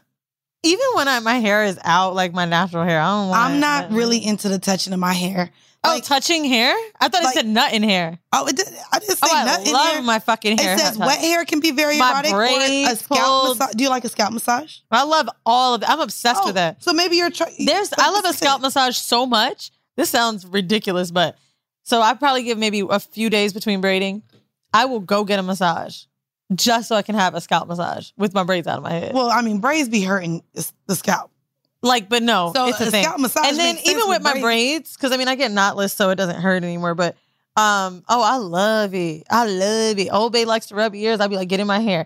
[0.64, 3.42] even when I, my hair is out, like my natural hair, I don't want.
[3.42, 5.52] I'm not really into the touching of my hair.
[5.88, 6.76] Oh, touching hair?
[7.00, 8.20] I thought it said nut in hair.
[8.34, 10.76] Oh, it did, I didn't oh, say oh, I nut in love my fucking hair.
[10.76, 13.74] It says wet hair can be very My erotic or a scalp massage.
[13.76, 14.78] Do you like a scalp massage?
[14.92, 15.90] I love all of it.
[15.90, 16.84] I'm obsessed with oh, that.
[16.84, 17.66] So maybe you're trying.
[17.66, 17.92] There's.
[17.98, 19.72] I love a scalp massage so much.
[19.96, 21.38] This sounds ridiculous, but
[21.84, 24.24] so I probably give maybe a few days between braiding.
[24.74, 26.04] I will go get a massage
[26.54, 29.14] just so I can have a scalp massage with my braids out of my head.
[29.14, 31.32] Well, I mean, braids be hurting the scalp.
[31.84, 33.06] Like, but no, So it's a a thing.
[33.20, 34.44] massage and then even with with my braids.
[34.44, 36.96] braids, because I mean, I get knotless, so it doesn't hurt anymore.
[36.96, 37.16] But
[37.56, 39.24] um, oh, I love it.
[39.30, 40.10] I love it.
[40.12, 41.20] Old Bay likes to rub ears.
[41.20, 42.06] I'd be like, get in my hair.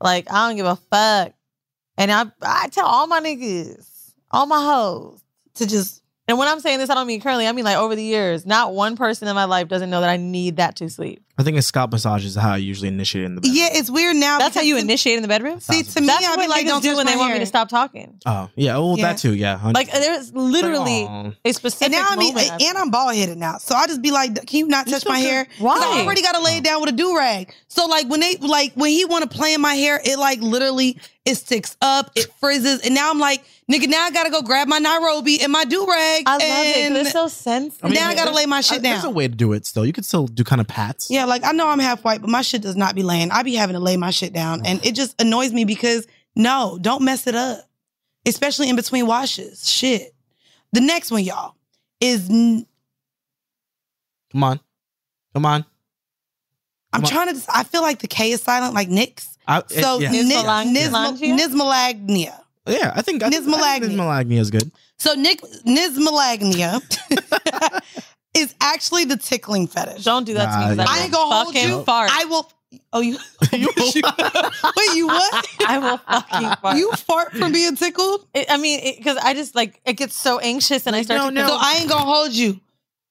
[0.00, 1.32] Like, I don't give a fuck.
[1.98, 5.20] And I, I tell all my niggas, all my hoes,
[5.54, 6.02] to just.
[6.28, 7.46] And when I'm saying this, I don't mean currently.
[7.48, 8.46] I mean like over the years.
[8.46, 11.22] Not one person in my life doesn't know that I need that to sleep.
[11.40, 13.50] I think a scalp massage is how I usually initiate in the bed.
[13.52, 14.38] Yeah, it's weird now.
[14.38, 15.58] That's how you to- initiate in the bedroom.
[15.60, 17.32] See, to me, That's I'd what be like, don't do touch when my they want
[17.32, 18.18] me to stop talking.
[18.26, 18.76] Oh, yeah.
[18.78, 19.06] Well, Yeah.
[19.12, 19.34] that too.
[19.34, 19.54] Yeah.
[19.54, 19.74] 100.
[19.74, 21.30] Like there's literally Aw.
[21.44, 22.62] a specific And now I mean, moment.
[22.62, 25.18] and I'm bald headed now, so I just be like, "Can you not touch my
[25.18, 25.46] hair?
[25.58, 25.78] Why?
[25.80, 27.54] I already got to lay it down with a do rag.
[27.68, 30.40] So like when they like when he want to play in my hair, it like
[30.42, 34.40] literally it sticks up, it frizzes, and now I'm like, nigga, now I gotta go
[34.42, 36.24] grab my Nairobi and my do rag.
[36.26, 36.46] I love it.
[36.48, 37.84] 'cause and It's so sensitive.
[37.84, 39.66] I mean, now I gotta lay my shit uh, There's a way to do it
[39.66, 39.84] still.
[39.86, 41.08] You could still do kind of pats.
[41.10, 43.30] Yeah, like I know I'm half white, but my shit does not be laying.
[43.30, 46.06] I be having to lay my shit down, and it just annoys me because
[46.36, 47.60] no, don't mess it up,
[48.26, 49.68] especially in between washes.
[49.70, 50.14] Shit.
[50.72, 51.54] The next one, y'all,
[52.00, 52.66] is n-
[54.32, 54.60] Come on.
[55.34, 55.64] Come on.
[56.92, 57.10] I'm Come on.
[57.26, 57.42] trying to.
[57.52, 59.36] I feel like the K is silent, like Nick's.
[59.48, 60.10] I, it- So yeah.
[60.10, 62.38] Nis- Nismalang- Nisma- Nismalagnia.
[62.66, 63.96] yeah, I think I think- I think Nismalagnia.
[63.96, 64.70] Nismalagnia is good.
[64.98, 66.80] So Nick Nismalagnia
[68.34, 70.04] is actually the tickling fetish.
[70.04, 70.76] Don't do that to me.
[70.76, 71.82] Nah, I, I ain't gonna hold fucking you.
[71.84, 72.10] Fart.
[72.12, 72.50] I will.
[72.92, 73.18] Oh, you.
[73.52, 75.48] Wait, you what?
[75.66, 76.76] I will fucking fart.
[76.76, 78.26] You fart from being tickled?
[78.34, 81.46] It- I mean, because I just like it gets so anxious and I start to.
[81.46, 82.60] So I ain't gonna hold you.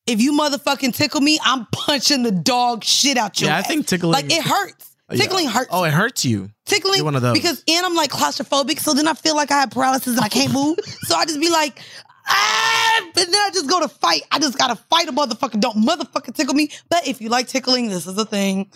[0.07, 3.67] If you motherfucking tickle me, I'm punching the dog shit out your Yeah, I ass.
[3.67, 4.85] think tickling- Like it hurts.
[5.11, 5.21] Oh, yeah.
[5.23, 5.69] Tickling hurts.
[5.71, 6.49] Oh, it hurts you.
[6.65, 7.33] tickling You're one of those.
[7.33, 10.29] because and I'm like claustrophobic, so then I feel like I have paralysis and I
[10.29, 10.77] can't move.
[11.03, 11.79] so I just be like,
[12.29, 14.21] ah, but then I just go to fight.
[14.31, 15.59] I just gotta fight a motherfucker.
[15.59, 16.69] Don't motherfucking tickle me.
[16.89, 18.69] But if you like tickling, this is a thing.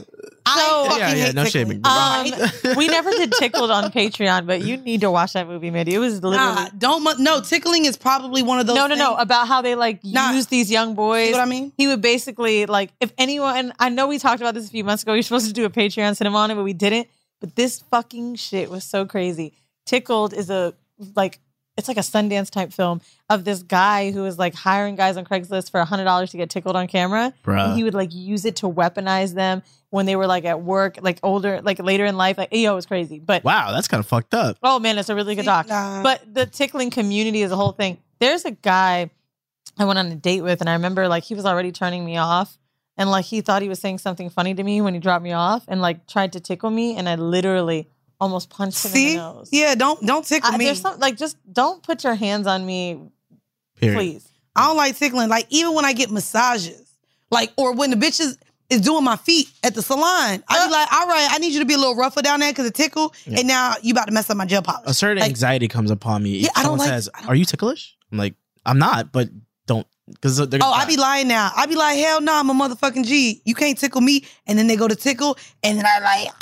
[0.46, 1.82] I fucking Yeah, yeah, hate no tickling.
[1.84, 2.72] shaming.
[2.72, 5.94] Um, we never did tickled on Patreon, but you need to watch that movie, Mindy.
[5.96, 8.76] It was literally Nah, don't mu- no tickling is probably one of those.
[8.76, 9.16] no, no, no.
[9.16, 10.32] About how they like Nah.
[10.32, 11.28] use these young boys.
[11.28, 11.72] See what I mean?
[11.78, 13.74] He would basically like if anyone.
[13.80, 15.14] I know we talked about this a few months ago.
[15.14, 17.08] We were supposed to do a Patreon cinema on it, but we didn't.
[17.40, 19.54] But this fucking shit was so crazy.
[19.86, 20.74] Tickled is a
[21.16, 21.40] like
[21.78, 25.26] it's like a Sundance type film of this guy who was like hiring guys on
[25.26, 27.34] Craigslist for hundred dollars to get tickled on camera.
[27.44, 27.70] Bruh.
[27.70, 31.00] And he would like use it to weaponize them when they were like at work,
[31.02, 32.38] like older, like later in life.
[32.38, 33.20] Like yo, it was crazy.
[33.20, 34.58] But Wow, that's kind of fucked up.
[34.62, 35.68] Oh man, it's a really good doc.
[35.68, 36.04] nah.
[36.04, 37.98] But the tickling community is a whole thing.
[38.20, 39.10] There's a guy
[39.78, 42.18] I went on a date with, and I remember like he was already turning me
[42.18, 42.58] off,
[42.98, 45.34] and like he thought he was saying something funny to me when he dropped me
[45.34, 47.88] off, and like tried to tickle me, and I literally
[48.24, 49.50] almost punched him in See, the nose.
[49.52, 50.66] yeah, don't don't tickle I, me.
[50.66, 53.00] there's some like just don't put your hands on me,
[53.80, 53.96] Period.
[53.98, 54.30] please.
[54.56, 55.30] I don't like tickling.
[55.30, 56.88] Like even when I get massages,
[57.32, 58.38] like or when the bitches
[58.70, 60.04] is doing my feet at the salon,
[60.48, 60.72] I be uh.
[60.72, 62.74] like, all right, I need you to be a little rougher down there because it
[62.74, 63.40] tickle, Yeah.
[63.40, 64.84] and now you about to mess up my gel polish.
[64.86, 66.38] A certain Like, anxiety comes upon me.
[66.38, 69.30] If Yeah, I don't someone like- says, "Are you ticklish?" I'm like, "I'm not," but
[70.06, 70.60] don't because they're.
[70.62, 71.52] Oh, I be lying now.
[71.56, 73.42] I be like, hell no, I'm a motherfucking G.
[73.46, 74.26] You can't tickle me.
[74.48, 76.42] And then they go to tickle, and then I like,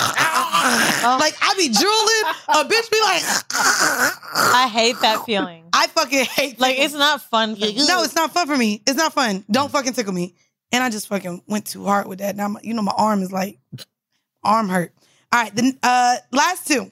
[1.20, 2.34] like I be drooling.
[2.48, 3.22] A bitch be like,
[4.54, 5.64] I hate that feeling.
[5.72, 6.60] I fucking hate.
[6.60, 6.84] Like tickling.
[6.84, 7.54] it's not fun.
[7.54, 7.86] For me.
[7.86, 8.82] no, it's not fun for me.
[8.86, 9.44] It's not fun.
[9.50, 10.34] Don't fucking tickle me.
[10.72, 12.34] And I just fucking went too hard with that.
[12.34, 13.58] Now, my, you know, my arm is like,
[14.42, 14.92] arm hurt.
[15.32, 16.90] All right, the uh, last two,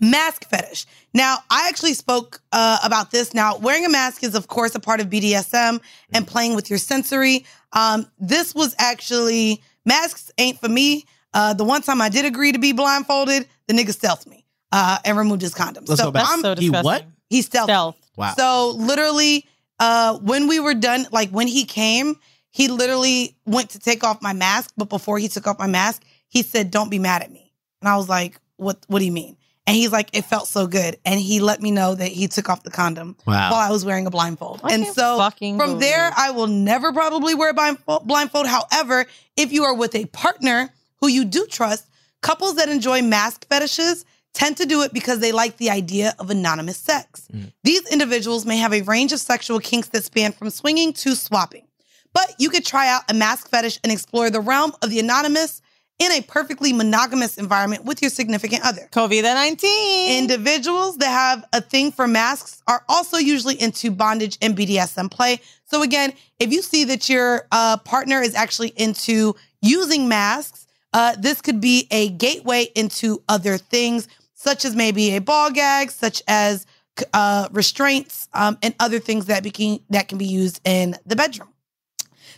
[0.00, 0.86] mask fetish.
[1.14, 3.34] Now, I actually spoke uh, about this.
[3.34, 5.80] Now, wearing a mask is, of course, a part of BDSM
[6.12, 7.44] and playing with your sensory.
[7.72, 11.04] Um, this was actually masks ain't for me.
[11.32, 14.98] Uh, the one time I did agree to be blindfolded, the nigga stealthed me uh,
[15.04, 15.88] and removed his condoms.
[15.88, 16.26] Let's so go back.
[16.28, 17.04] I'm, so He what?
[17.28, 17.64] he stealthed.
[17.64, 17.96] Stealth.
[18.16, 18.34] Wow.
[18.36, 19.46] So literally,
[19.78, 22.16] uh, when we were done, like when he came,
[22.50, 26.02] he literally went to take off my mask, but before he took off my mask,
[26.28, 28.78] he said, "Don't be mad at me." And I was like, "What?
[28.86, 29.36] What do you mean?"
[29.66, 30.96] And he's like, it felt so good.
[31.04, 33.50] And he let me know that he took off the condom Wow.
[33.50, 34.60] while I was wearing a blindfold.
[34.62, 38.46] I and so fucking from there, I will never probably wear a blindfold, blindfold.
[38.46, 39.06] However,
[39.36, 41.86] if you are with a partner who you do trust,
[42.22, 44.04] couples that enjoy mask fetishes
[44.34, 47.26] tend to do it because they like the idea of anonymous sex.
[47.32, 47.52] Mm.
[47.64, 51.66] These individuals may have a range of sexual kinks that span from swinging to swapping.
[52.12, 55.60] But you could try out a mask fetish and explore the realm of the anonymous
[55.98, 58.88] in a perfectly monogamous environment with your significant other.
[58.92, 60.18] COVID 19.
[60.22, 65.40] Individuals that have a thing for masks are also usually into bondage and BDSM play.
[65.64, 71.16] So, again, if you see that your uh, partner is actually into using masks, uh,
[71.18, 76.22] this could be a gateway into other things, such as maybe a ball gag, such
[76.28, 76.66] as
[77.14, 81.48] uh, restraints, um, and other things that, beca- that can be used in the bedroom.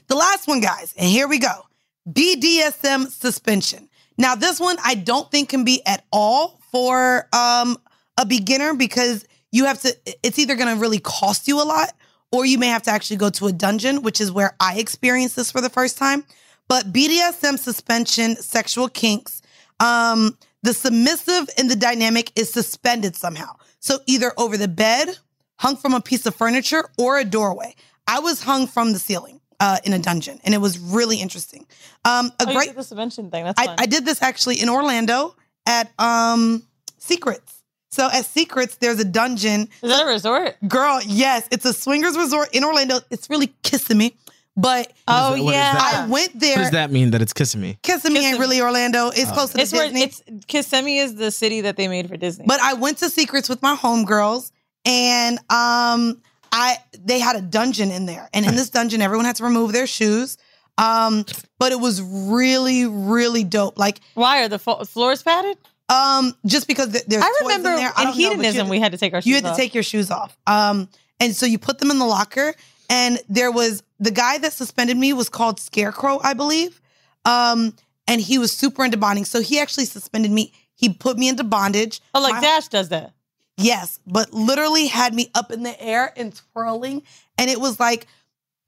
[0.06, 1.67] The last one, guys, and here we go
[2.12, 3.88] BDSM suspension.
[4.16, 7.76] Now, this one I don't think can be at all for um,
[8.18, 11.92] a beginner because you have to, it's either going to really cost you a lot
[12.32, 15.36] or you may have to actually go to a dungeon, which is where I experienced
[15.36, 16.24] this for the first time.
[16.68, 19.40] But BDSM suspension, sexual kinks,
[19.80, 23.54] um, the submissive in the dynamic is suspended somehow.
[23.80, 25.16] So either over the bed,
[25.56, 27.74] hung from a piece of furniture, or a doorway.
[28.06, 31.66] I was hung from the ceiling uh, in a dungeon, and it was really interesting.
[32.04, 33.44] Um, a Oh, you great did the subvention thing.
[33.44, 33.76] That's I, fun.
[33.78, 35.34] I did this actually in Orlando
[35.66, 36.62] at um
[36.98, 37.54] Secrets.
[37.90, 39.62] So at Secrets, there's a dungeon.
[39.82, 40.56] Is that a resort?
[40.68, 42.98] Girl, yes, it's a swingers resort in Orlando.
[43.10, 44.14] It's really Kissimmee,
[44.56, 45.74] but Oh, What is- what is yeah.
[45.80, 46.10] I went there.
[46.10, 46.56] What there.
[46.58, 47.78] does that mean that it's kissing me?
[47.82, 49.08] Kissimmee ain't really Orlando.
[49.08, 49.32] It's Oh.
[49.32, 50.02] close to It's the where Disney.
[50.02, 52.44] it's Kissimmee is the city that they made for Disney.
[52.46, 54.50] But I went to Secrets with my homegirls,
[54.84, 56.20] and um,
[56.52, 59.72] I they had a dungeon in there, and in this dungeon, everyone had to remove
[59.72, 60.36] their shoes.
[60.78, 61.24] Um,
[61.58, 63.78] but it was really, really dope.
[63.78, 65.58] Like, why are the fo- floors padded?
[65.88, 67.92] Um, just because th- there's I remember in there.
[67.96, 69.74] I in know, hedonism had we had to take our You shoes had to take
[69.74, 70.36] your shoes off.
[70.46, 70.88] Um,
[71.18, 72.54] and so you put them in the locker,
[72.88, 76.80] and there was the guy that suspended me was called Scarecrow, I believe.
[77.24, 77.74] Um,
[78.06, 80.52] and he was super into bonding, so he actually suspended me.
[80.74, 82.00] He put me into bondage.
[82.14, 83.12] Oh, like My- Dash does that.
[83.58, 87.02] Yes, but literally had me up in the air and twirling,
[87.36, 88.06] and it was like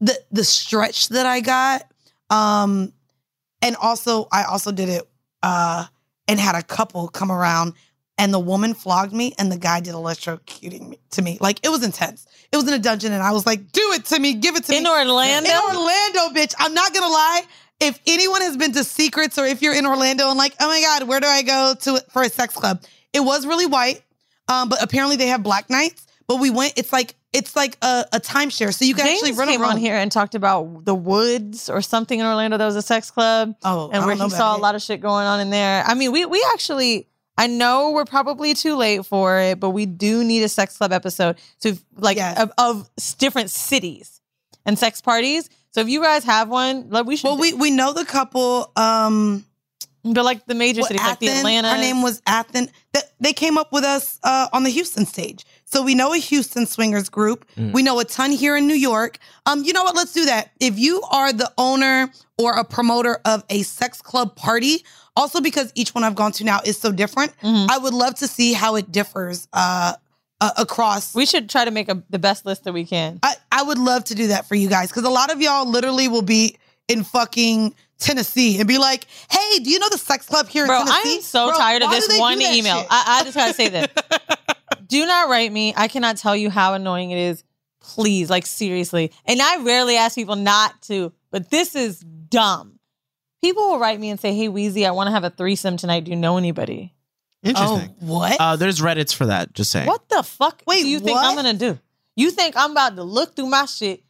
[0.01, 1.91] the the stretch that I got.
[2.29, 2.93] Um,
[3.63, 5.09] and also I also did it
[5.43, 5.85] uh
[6.29, 7.75] and had a couple come around
[8.19, 11.39] and the woman flogged me and the guy did electrocuting me to me.
[11.41, 12.27] Like it was intense.
[12.53, 14.65] It was in a dungeon and I was like, do it to me, give it
[14.65, 14.91] to In me.
[14.91, 15.49] In Orlando?
[15.49, 16.55] In Orlando, bitch.
[16.59, 17.43] I'm not gonna lie.
[17.81, 20.81] If anyone has been to Secrets or if you're in Orlando and like, oh my
[20.81, 22.83] God, where do I go to for a sex club?
[23.13, 24.03] It was really white.
[24.51, 26.07] Um, but apparently they have black nights.
[26.27, 28.73] But we went, it's like it's like a, a timeshare.
[28.73, 31.69] So you can James actually run came around on here and talked about the Woods
[31.69, 33.57] or something in Orlando that was a sex club.
[33.65, 34.59] Oh, and where he saw it.
[34.59, 35.83] a lot of shit going on in there.
[35.85, 37.09] I mean, we we actually.
[37.37, 40.93] I know we're probably too late for it, but we do need a sex club
[40.93, 44.21] episode to like of, of different cities
[44.67, 45.49] and sex parties.
[45.73, 47.29] So if you guys have one, like we should.
[47.29, 48.71] Well, we we know the couple.
[48.77, 49.45] Um,
[50.05, 51.71] but like the major well, cities, like the Atlanta.
[51.71, 52.69] Her name was Athen.
[52.93, 55.45] That they came up with us uh, on the Houston stage.
[55.65, 57.47] So we know a Houston swingers group.
[57.57, 57.73] Mm.
[57.73, 59.19] We know a ton here in New York.
[59.47, 59.95] Um, you know what?
[59.95, 60.51] Let's do that.
[60.61, 64.85] If you are the owner or a promoter of a sex club party,
[65.17, 67.71] also because each one I've gone to now is so different, Mm-hmm.
[67.71, 69.95] I would love to see how it differs uh,
[70.41, 71.15] uh, across.
[71.15, 73.19] We should try to make a, the best list that we can.
[73.23, 75.69] I, I would love to do that for you guys because a lot of y'all
[75.69, 76.57] literally will be
[76.89, 80.81] in fucking Tennessee and be like, "Hey, do you know the sex club here Bro,
[80.81, 82.85] in Tennessee?" I am so Bro, tired of this one email.
[82.91, 83.87] I, I just gotta say this.
[84.89, 85.73] do not write me.
[85.77, 87.45] I cannot tell you how annoying it is.
[87.81, 89.13] Please, like seriously.
[89.27, 92.79] And I rarely ask people not to, but this is dumb.
[93.43, 96.05] People will write me and say, "Hey, Weezy, I want to have a threesome tonight.
[96.05, 96.95] Do you know anybody?"
[97.43, 97.95] Interesting.
[98.03, 98.41] Oh, what?
[98.41, 99.55] Uh, there's Reddits for that.
[99.55, 99.87] Just saying.
[99.87, 101.79] What the fuck Wait, do you think I'm gonna do?
[102.17, 104.03] You think I'm about to look through my shit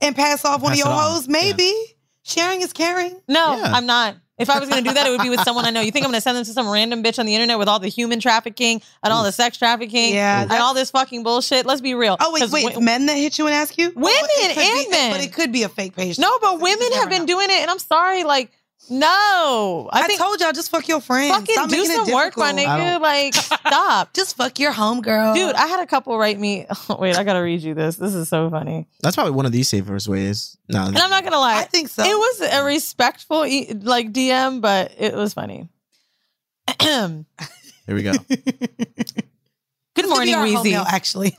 [0.00, 1.26] and pass off one Pass of your hoes?
[1.26, 1.95] Maybe
[2.26, 3.20] sharing is caring.
[3.28, 3.72] No, Yeah.
[3.72, 4.16] I'm not.
[4.38, 5.80] If I was going to do that, it would be with someone I know.
[5.80, 7.68] You think I'm going to send them to some random bitch on the internet with
[7.68, 11.64] all the human trafficking and all the sex trafficking Yeah, and all this fucking bullshit?
[11.64, 12.18] Let's be real.
[12.20, 13.86] Oh wait, 'Cause wait, wi- men that hit you and ask you?
[13.96, 14.54] Women Well, and
[14.84, 15.10] be- men.
[15.12, 16.18] but it could be a fake page.
[16.18, 18.50] No, but women have been doing it, and I'm sorry, like,
[18.90, 19.88] no.
[19.92, 21.34] I, I, think told y'all just fuck your friends.
[21.34, 23.00] fucking Stop do making it some work, my nigga.
[23.00, 24.12] Like, stop.
[24.12, 26.66] Just fuck your homegirl, Dude, I had a couple write me.
[26.98, 27.96] wait, I gotta read you this.
[27.96, 28.86] This is so funny.
[29.02, 30.56] That's probably one of these safest ways.
[30.68, 31.58] No, And I'm not gonna lie.
[31.58, 32.02] I think so.
[32.04, 35.68] It was a respectful e- like DM, but it was funny.
[36.80, 37.24] here
[37.88, 38.12] we go.
[39.94, 40.72] Good morning, our Weezy.
[40.72, 41.36] mail, actually.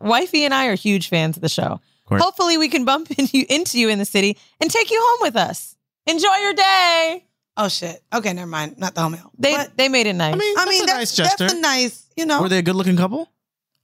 [0.00, 1.80] Wifey and I are huge fans of the show.
[2.06, 2.20] course.
[2.20, 5.18] Hopefully, we can bump into you, into you in the city and take you home
[5.22, 5.76] with us.
[6.06, 7.24] Enjoy your day.
[7.56, 8.02] Oh shit.
[8.12, 8.78] Okay, never mind.
[8.78, 9.30] Not the home mail.
[9.38, 10.34] They they made it nice.
[10.34, 11.56] I mean, I that's mean, a that's, nice that's gesture.
[11.56, 12.40] a nice, you know.
[12.42, 13.28] Were they a good looking couple?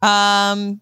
[0.03, 0.81] Um,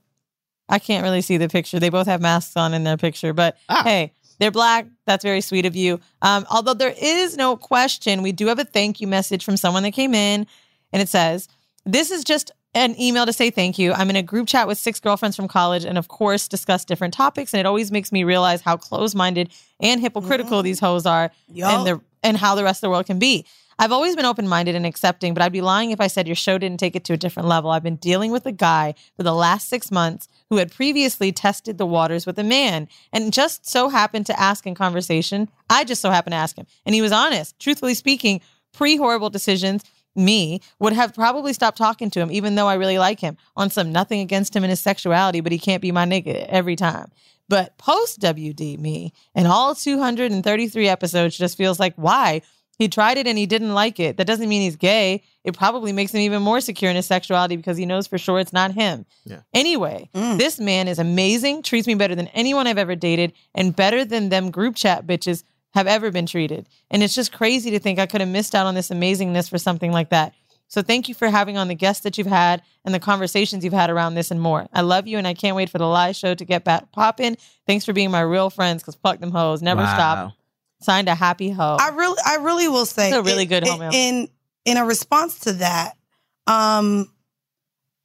[0.69, 1.79] I can't really see the picture.
[1.81, 3.83] They both have masks on in their picture, but Ah.
[3.85, 4.87] hey, they're black.
[5.07, 6.01] That's very sweet of you.
[6.23, 9.83] Um, although there is no question, we do have a thank you message from someone
[9.85, 10.47] that came in,
[10.93, 11.49] and it says,
[11.85, 13.95] "This is just." An email to say thank you.
[13.95, 17.15] I'm in a group chat with six girlfriends from college and, of course, discuss different
[17.15, 17.55] topics.
[17.55, 19.49] And it always makes me realize how close minded
[19.81, 20.65] and hypocritical mm-hmm.
[20.65, 21.73] these hoes are Yup.
[21.73, 23.45] and, the, and how the rest of the world can be.
[23.79, 26.35] I've always been open minded and accepting, but I'd be lying if I said your
[26.35, 27.71] show didn't take it to a different level.
[27.71, 31.77] I've been dealing with a guy for the last six months who had previously tested
[31.77, 35.51] the waters with a man and just so happened to ask in conversation.
[35.69, 36.67] I just so happened to ask him.
[36.87, 37.59] And he was honest.
[37.59, 38.41] Truthfully speaking,
[38.73, 42.99] pre horrible decisions, me would have probably stopped talking to him, even though I really
[42.99, 46.07] like him on some nothing against him and his sexuality, but he can't be my
[46.07, 47.11] nigga every time.
[47.49, 52.43] But post WD me and all 233 episodes just feels like why?
[52.79, 54.19] He tried it and he didn't like it.
[54.19, 55.23] That doesn't mean he's gay.
[55.45, 58.39] It probably makes him even more secure in his sexuality because he knows for sure
[58.39, 59.07] it's not him.
[59.25, 59.41] Yeah.
[59.55, 60.37] Anyway, mm.
[60.37, 64.29] this man is amazing, treats me better than anyone I've ever dated, and better than
[64.29, 65.43] them group chat bitches
[65.73, 66.69] have ever been treated.
[66.91, 69.59] And it's just crazy to think I could have missed out on this amazingness for
[69.59, 70.35] something like that.
[70.69, 73.73] So thank you for having on the guests that you've had and the conversations you've
[73.73, 74.67] had around this and more.
[74.73, 77.37] I love you and I can't wait for the live show to get back popping.
[77.67, 79.63] Thanks for being my real friends because fuck them hoes.
[79.63, 79.95] Never Wow.
[79.95, 80.33] stop.
[80.83, 81.77] Signed a happy hoe.
[81.81, 84.29] I really, I really will say, It's a really it- good it- In
[84.65, 85.97] in a response to that,
[86.49, 87.11] um,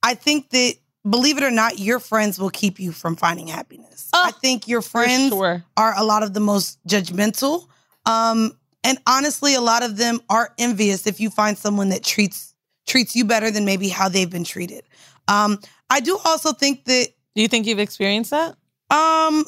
[0.03, 0.75] I think that
[1.09, 4.07] believe it or not, your friends will keep you from finding happiness.
[4.13, 5.63] I think your friends sure.
[5.75, 7.65] are a lot of the most judgmental,
[8.05, 12.50] um, and honestly, a lot of them are envious if you find someone that treats
[12.91, 14.83] treats you better than maybe how they've been treated.
[15.27, 17.07] Um, I do also think that.
[17.35, 18.57] Do you think you've experienced that?
[18.89, 19.45] Um,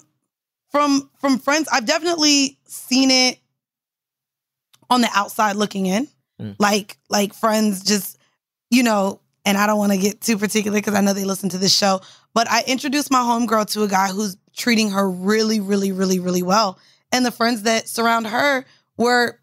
[0.72, 3.40] from from friends, I've definitely seen it
[4.90, 6.08] on the outside looking in.
[6.42, 6.56] Mm.
[6.60, 8.18] Like like friends just,
[8.72, 11.50] you know, and I don't want to get too particular because I know they listen
[11.50, 12.00] to this show,
[12.34, 16.44] but I introduced my homegirl to a guy who's treating her really, really, really, really
[16.44, 16.80] well.
[17.12, 18.64] And the friends that surround her
[18.96, 19.40] were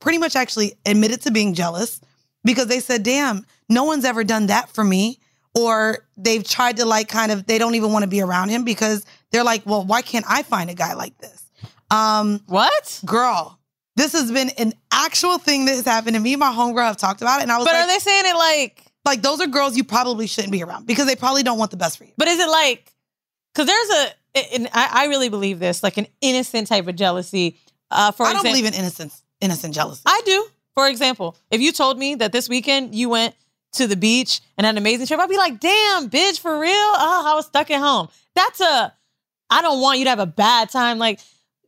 [0.00, 2.00] pretty much actually admitted to being jealous
[2.44, 5.18] because they said, damn, no one's ever done that for me.
[5.54, 8.64] Or they've tried to like kind of, they don't even want to be around him
[8.64, 11.44] because they're like, well, why can't I find a guy like this?
[11.90, 13.00] Um, what?
[13.04, 13.58] Girl,
[13.96, 16.32] this has been an actual thing that has happened to me.
[16.32, 17.42] and My homegirl have talked about it.
[17.42, 19.84] And I was But like, are they saying it like, like those are girls you
[19.84, 22.12] probably shouldn't be around because they probably don't want the best for you.
[22.16, 22.90] but is it like,
[23.54, 27.58] because there's a, and I, I really believe this, like an innocent type of jealousy.
[27.90, 30.00] Uh, for I don't example, believe in innocence, innocent jealousy.
[30.06, 30.46] I do.
[30.74, 33.34] For example, if you told me that this weekend you went
[33.72, 36.70] to the beach and had an amazing trip, I'd be like, damn, bitch, for real?
[36.72, 38.08] Oh, I was stuck at home.
[38.34, 38.92] That's a,
[39.50, 40.98] I don't want you to have a bad time.
[40.98, 41.20] Like,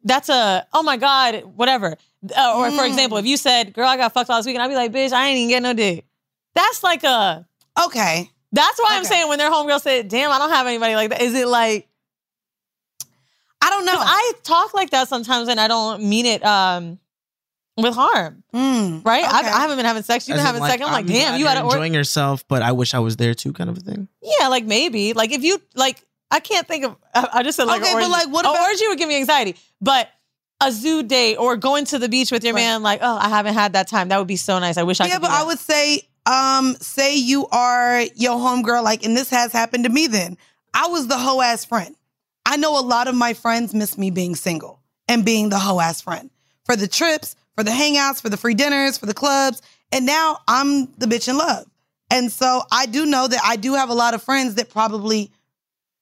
[0.05, 1.97] that's a, oh my God, whatever.
[2.37, 2.89] Uh, or for Mm.
[2.89, 5.29] example, if you said, girl, I got fucked last weekend, I'd be like, bitch, I
[5.29, 6.07] ain't even get no dick.
[6.55, 7.47] That's like a,
[7.87, 8.31] okay.
[8.53, 11.21] That's why I'm saying when their homegirl said, damn, I don't have anybody like that.
[11.21, 11.89] Is it like,
[13.61, 13.97] I don't know.
[13.99, 16.99] I talk like that sometimes and I don't mean it um
[17.77, 18.45] with harm.
[18.55, 19.25] Mm, right?
[19.25, 19.49] I, okay.
[19.49, 20.29] I haven't been having sex.
[20.29, 20.83] You've As been in, having sex.
[20.87, 21.77] I'm like, damn, glad you you're had to order.
[21.77, 24.09] enjoying yourself, but I wish I was there too, kind of a thing.
[24.23, 25.13] Yeah, like maybe.
[25.13, 26.97] Like if you like, I can't think of.
[27.15, 29.09] I I just said like, Okay, an but, like, what An about- orgy would give
[29.09, 30.09] me anxiety, but
[30.61, 33.55] a zoo date or going to the beach with your man, like, oh, I haven't
[33.55, 34.09] had that time.
[34.09, 34.77] That would be so nice.
[34.77, 39.05] I wish I yeah, but I would say, um, say you are your homegirl, like,
[39.05, 40.39] and this has happened to me then.
[40.73, 41.95] I was the hoe ass friend.
[42.47, 45.81] I know a lot of my friends miss me being single and being the hoe
[45.81, 46.31] ass friend
[46.65, 49.63] for the trips, for the hangouts, for the free dinners, for the clubs.
[49.93, 51.67] And now I'm the bitch in love.
[52.11, 55.31] And so I do know that I do have a lot of friends that probably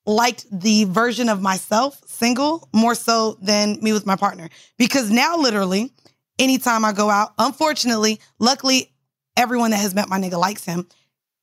[0.05, 4.49] liked the version of myself single more so than me with my partner.
[4.79, 5.93] Because now, literally,
[6.39, 8.93] anytime I go out, unfortunately, luckily,
[9.37, 10.87] everyone that has met my nigga likes him.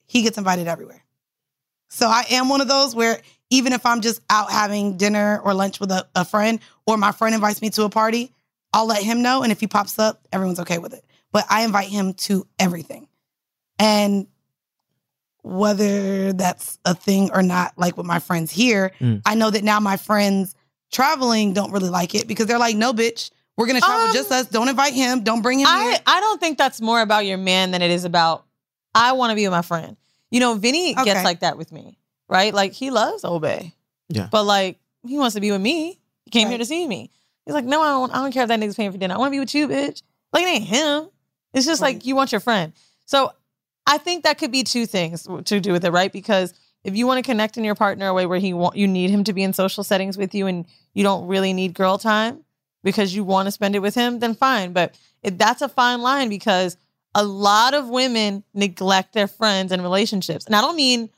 [0.05, 1.03] He gets invited everywhere.
[1.89, 5.53] So I am one of those where even if I'm just out having dinner or
[5.53, 8.32] lunch with a, a friend or my friend invites me to a party,
[8.74, 9.43] I'll let him know.
[9.43, 11.03] And if he pops up, everyone's okay with it.
[11.32, 13.07] But I invite him to everything.
[13.78, 14.28] And
[15.41, 19.22] whether that's a thing or not, like with my friends here, Mm.
[19.26, 20.53] I know that now my friends
[20.91, 24.32] traveling don't really like it because they're like, no, bitch, we're gonna travel Um, just
[24.32, 24.47] us.
[24.47, 25.24] Don't invite him.
[25.24, 25.76] Don't bring him here.
[25.78, 28.45] I, I don't think that's more about your man than it is about
[28.95, 29.95] I want to be with my friend.
[30.32, 31.03] You know, Vinny Okay.
[31.05, 31.97] gets like that with me,
[32.28, 32.53] right?
[32.53, 33.74] Like he loves Obey.
[34.09, 34.28] Yeah.
[34.32, 35.99] But like he wants to be with me.
[36.26, 37.11] He came here to see me.
[37.50, 39.16] He's like, no, I don't, I don't care if that nigga's paying for dinner.
[39.16, 40.04] I want to be with you, bitch.
[40.32, 41.10] Like it ain't him.
[41.52, 42.74] It's just like you want your friend.
[43.08, 43.32] So
[43.88, 46.14] I think that could be two things to do with it, right?
[46.14, 48.88] Because if you want to connect in your partner a way where he want you
[48.88, 51.97] need him to be in social settings with you and you don't really need girl
[51.97, 52.45] time,
[52.84, 54.74] because you want to spend it with him, then fine.
[54.74, 56.78] But it, that's a fine line because
[57.16, 60.45] a lot of women neglect their friends and relationships.
[60.45, 61.10] And I don't mean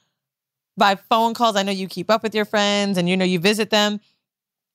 [0.78, 1.56] by phone calls.
[1.56, 4.00] I know you keep up with your friends and you know you visit them.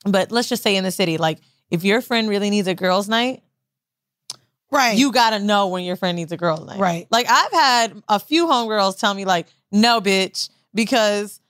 [0.06, 1.40] But let's just say in the city, like
[1.70, 3.42] if your friend really needs a girls' night,
[4.70, 4.96] right?
[4.96, 7.06] You gotta know when your friend needs a girls' night, Right.
[7.10, 11.40] Like I've had a few homegirls tell me, like, no, bitch, because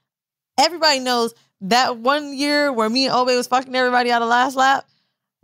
[0.58, 4.56] everybody knows that one year where me and Obe was fucking everybody out of last
[4.56, 4.86] lap.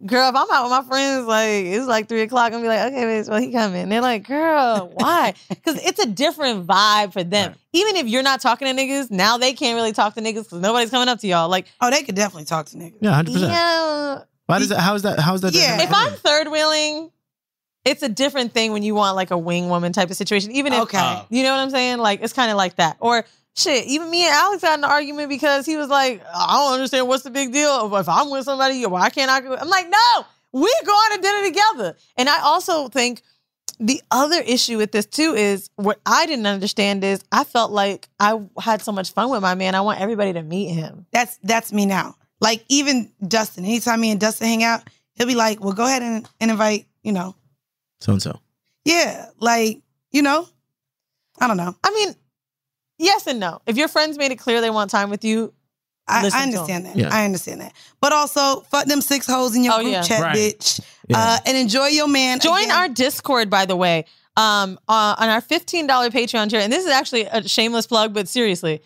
[0.04, 2.92] Girl, if I'm out with my friends, like it's like three o'clock, I'm be like,
[2.92, 3.82] okay, bitch, well he coming.
[3.82, 5.34] And they're like, girl, why?
[5.48, 7.54] Because it's a different vibe for them.
[7.72, 10.60] Even if you're not talking to niggas, now they can't really talk to niggas because
[10.60, 11.48] nobody's coming up to y'all.
[11.48, 12.96] Like, oh, they could definitely talk to niggas.
[13.00, 13.52] Yeah, hundred percent.
[13.52, 14.22] Yeah.
[14.46, 14.80] Why does that?
[14.80, 15.20] How is that?
[15.20, 15.54] How is that?
[15.54, 15.82] Yeah.
[15.82, 17.12] If I'm third wheeling,
[17.84, 20.50] it's a different thing when you want like a wing woman type of situation.
[20.52, 20.98] Even if Okay.
[21.00, 21.26] Oh.
[21.30, 21.98] you know what I'm saying?
[21.98, 22.96] Like it's kind of like that.
[22.98, 23.24] Or
[23.56, 27.08] shit, even me and Alex had an argument because he was like, I don't understand
[27.08, 27.94] what's the big deal.
[27.96, 29.54] If I'm with somebody, why can't I go?
[29.54, 31.96] I'm like, no, we're going to dinner together.
[32.16, 33.22] And I also think
[33.78, 38.08] the other issue with this too is what I didn't understand is I felt like
[38.20, 39.74] I had so much fun with my man.
[39.74, 41.06] I want everybody to meet him.
[41.10, 42.14] That's that's me now.
[42.40, 44.82] Like even Dustin, anytime me and Dustin hang out,
[45.14, 47.34] he'll be like, "Well, go ahead and, and invite, you know,
[48.00, 48.40] So and so.
[48.84, 49.80] yeah, like
[50.10, 50.46] you know,
[51.40, 51.74] I don't know.
[51.82, 52.14] I mean,
[52.98, 53.60] yes and no.
[53.66, 55.52] If your friends made it clear they want time with you,
[56.08, 56.98] I, listen I to understand 'em.
[56.98, 57.12] that.
[57.12, 57.72] I understand that.
[58.00, 60.02] But also, fuck them six hoes in your Oh, group yeah.
[60.02, 60.36] chat, Right.
[60.36, 60.80] bitch,
[61.14, 62.40] uh, and enjoy your man.
[62.40, 64.04] Join Again, our Discord, by the way,
[64.36, 66.60] um, uh, on our $15 Patreon tier.
[66.60, 68.82] And this is actually a shameless plug, but seriously,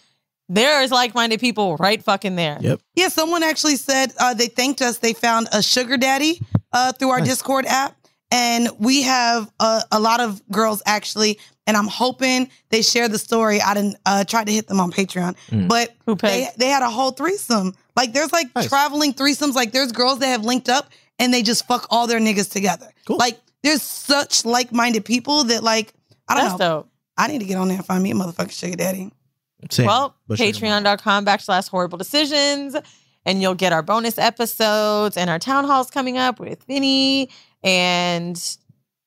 [0.48, 2.58] there is like minded people right fucking there.
[2.60, 2.80] Yep.
[2.94, 4.98] Yeah, someone actually said uh, they thanked us.
[4.98, 6.40] They found a sugar daddy
[6.72, 7.95] uh, through our Discord app,
[8.30, 11.38] and we have a, a lot of girls actually.
[11.68, 13.60] And I'm hoping they share the story.
[13.60, 15.68] I didn't uh, try to hit them on Patreon, Mm.
[15.68, 17.74] but they they had a whole threesome.
[17.96, 19.54] Like there's like traveling threesomes.
[19.54, 22.88] Like there's girls that have linked up and they just fuck all their niggas together.
[23.08, 25.92] Like there's such like minded people that like
[26.28, 26.68] I don't That's know.
[26.82, 26.88] dope.
[27.18, 29.10] I need to get on there and find me a motherfucking sugar daddy.
[29.70, 29.86] Same.
[29.86, 32.76] Well, But sugar patreon.com backslash horrible decisions.
[33.24, 37.28] And you'll get our bonus episodes and our town halls coming up with Vinny.
[37.62, 38.40] And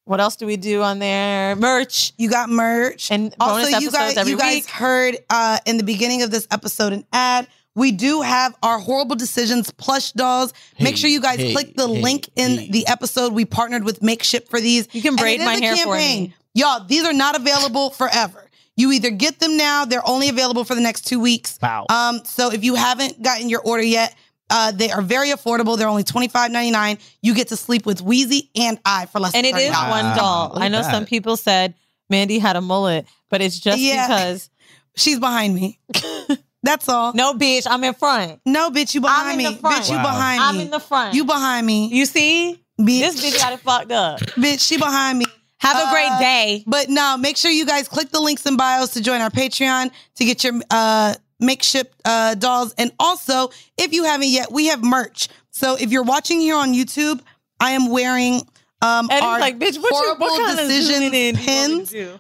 [0.06, 1.56] what else do we do on there?
[1.56, 2.14] Merch.
[2.18, 3.12] You got merch.
[3.12, 4.70] And bonus also, you guys, every you guys week.
[4.70, 7.48] heard uh, in the beginning of this episode an ad.
[7.76, 10.52] We do have our horrible decisions plush dolls.
[10.80, 13.34] Make sure you guys hey, click the hey, link in the episode.
[13.34, 14.88] We partnered with Makeshift for these.
[14.92, 16.34] You can braid my hair for me.
[16.56, 18.50] Y'all, these are not available forever.
[18.76, 21.60] You either get them now, they're only available for the next two weeks.
[21.62, 21.86] Wow.
[21.90, 24.16] Um, so if you haven't gotten your order yet,
[24.50, 25.78] uh, they are very affordable.
[25.78, 26.98] They're only twenty five ninety nine.
[27.22, 29.90] You get to sleep with Weezy and I for less And than it is $30.
[29.90, 30.52] one doll.
[30.56, 31.74] I know some people said
[32.12, 34.08] Mandii had a mullet, but it's just Yeah.
[34.08, 34.50] because
[34.96, 35.80] she's behind me.
[36.64, 37.14] That's all.
[37.14, 38.42] No, bitch, I'm in front.
[38.46, 39.54] No, bitch, you behind I'm in me.
[39.54, 39.84] the front.
[39.84, 40.04] Bitch, you Wow.
[40.04, 41.14] behind I'm in the front.
[41.16, 41.88] You behind me.
[41.88, 42.60] You see?
[42.80, 43.00] Bitch.
[43.00, 44.20] This bitch got it fucked up.
[44.36, 45.26] Bitch, she behind me.
[45.60, 46.64] Have a great Uh, day.
[46.68, 49.92] But no, make sure you guys click the links in bios to join our Patreon
[50.16, 52.74] to get your uh makeshift uh dolls.
[52.78, 55.28] And also, if you haven't yet, we have merch.
[55.52, 57.20] So if you're watching here on YouTube,
[57.60, 58.42] I am wearing
[58.82, 61.46] um Eddie's our like, bitch, what you- horrible what kind of decisions zooming in you
[61.48, 62.20] want me pins.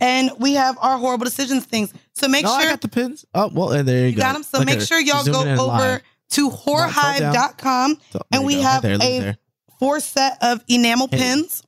[0.00, 1.92] And we have our horrible decisions things.
[2.14, 3.24] So make no, sure I got the pins.
[3.34, 4.22] Oh well, and there you, you go.
[4.22, 4.42] got them.
[4.42, 6.02] So Look make sure y'all go over live.
[6.30, 8.62] to whorehive.com So, and we go.
[8.62, 9.36] have Right there, a there.
[9.78, 11.18] four set of enamel Hey.
[11.18, 11.62] pins.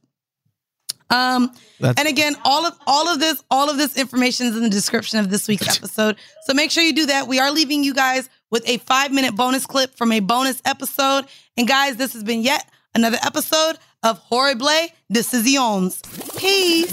[1.10, 4.62] Um That's- and again, all of all of this, all of this information is in
[4.62, 6.16] the description of this week's episode.
[6.44, 7.28] So make sure you do that.
[7.28, 11.26] We are leaving you guys with a five minute bonus clip from a bonus episode.
[11.56, 16.00] And guys, this has been yet another episode of Horrible Decisions.
[16.36, 16.92] Peace.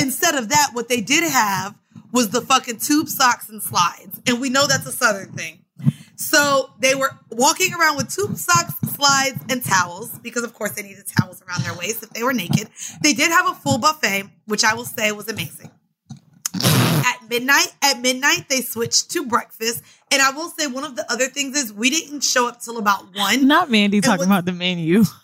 [0.00, 1.74] Instead of that, what they did have
[2.12, 4.20] was the fucking tube socks and slides.
[4.26, 5.61] And we know that's a southern thing.
[6.22, 10.82] So they were walking around with tube socks, slides, and towels because, of course, they
[10.82, 12.68] needed towels around their waist if they were naked.
[13.02, 15.70] They did have a full buffet, which I will say was amazing.
[16.54, 19.82] At midnight, at midnight, they switched to breakfast.
[20.12, 22.78] And I will say one of the other things is we didn't show up till
[22.78, 23.48] about one.
[23.48, 25.04] Not Mandii talking about the menu.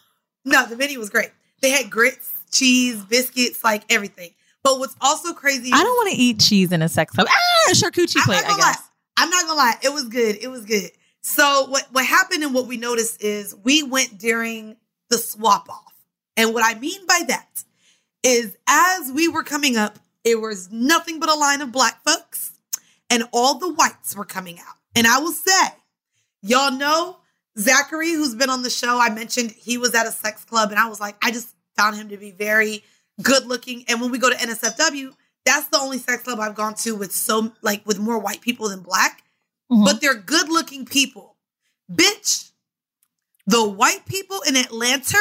[0.45, 1.31] No, the menu was great.
[1.61, 4.31] They had grits, cheese, biscuits, like everything.
[4.63, 7.27] But what's also crazy, I don't want to eat cheese in a sex club.
[7.29, 8.59] Ah, a charcuterie plate, I guess.
[8.59, 8.75] lie.
[9.19, 9.75] I'm not gonna lie.
[9.83, 10.37] It was good.
[10.41, 10.91] It was good.
[11.23, 14.77] So what what happened and what we noticed is we went during
[15.11, 15.93] the swap off,
[16.37, 17.65] and what I mean by that
[18.23, 22.53] is as we were coming up, it was nothing but a line of black folks,
[23.11, 24.77] and all the whites were coming out.
[24.95, 25.69] And I will say,
[26.43, 27.19] y'all know
[27.59, 29.01] Zachary, who's been on the show.
[29.01, 31.97] I mentioned he was at a sex club, and I was like, I just found
[31.97, 32.85] him to be very
[33.21, 33.85] good looking.
[33.89, 35.13] And when we go to NSFW,
[35.49, 38.69] that's the only sex club I've gone to with so like with more white people
[38.69, 39.23] than black.
[39.73, 39.85] Mm-hmm.
[39.85, 41.37] But they're good looking people.
[41.91, 42.51] Bitch,
[43.47, 45.19] The white people in Atlanta,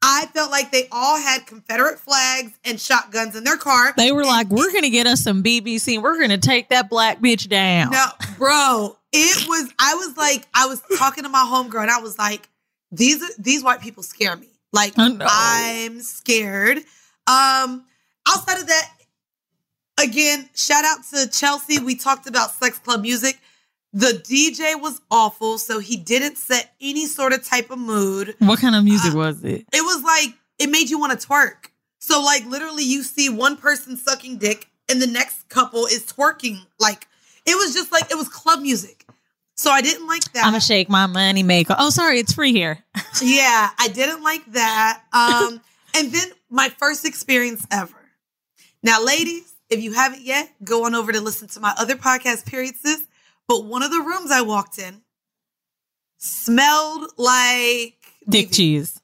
[0.00, 3.92] I felt like they all had Confederate flags and shotguns in their car.
[3.96, 5.94] They were like, "We're gonna get us some BBC.
[5.94, 8.06] and We're gonna take that black bitch down." No,
[8.38, 9.70] bro, it was.
[9.78, 12.48] I was like, I was talking to my homegirl, and I was like,
[12.90, 14.48] "These these white people scare me.
[14.72, 16.78] Like, I'm scared."
[17.26, 17.84] Um,
[18.26, 18.90] outside of that,
[19.98, 21.80] again, shout out to Chelsea.
[21.80, 23.38] We talked about sex club music.
[23.92, 28.34] The DJ was awful, so he didn't set any sort of type of mood.
[28.38, 29.66] What kind of music was it?
[29.72, 31.68] It was like it made you want to twerk.
[31.98, 36.58] So like literally you see one person sucking dick and the next couple is twerking.
[36.80, 37.06] Like
[37.46, 39.06] it was just like it was club music.
[39.56, 40.44] So I didn't like that.
[40.44, 41.76] I'm gonna shake my money maker.
[41.78, 42.78] Oh, sorry, it's free here.
[43.22, 45.02] yeah, I didn't like that.
[45.12, 45.60] Um,
[45.94, 47.94] and then my first experience ever.
[48.82, 52.44] Now, ladies, if you haven't yet, go on over to listen to my other podcast,
[52.46, 53.06] Period Sis.
[53.48, 55.00] But one of the rooms I walked in
[56.18, 57.96] smelled like
[58.28, 59.00] Dick cheese.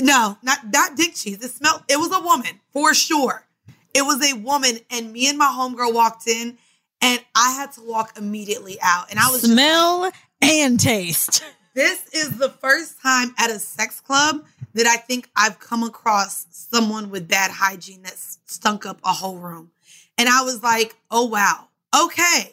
[0.00, 1.42] no, not not dick cheese.
[1.44, 1.82] It smelled.
[1.88, 3.46] It was a woman for sure.
[3.94, 6.56] It was a woman, and me and my homegirl walked in,
[7.00, 9.10] and I had to walk immediately out.
[9.10, 10.10] And I was just Smell
[10.40, 11.42] and taste.
[11.74, 16.46] this is the first time at a sex club that I think I've come across
[16.50, 19.70] someone with bad hygiene that stunk up a whole room.
[20.18, 21.68] And I was like, oh, wow.
[21.94, 22.52] Okay.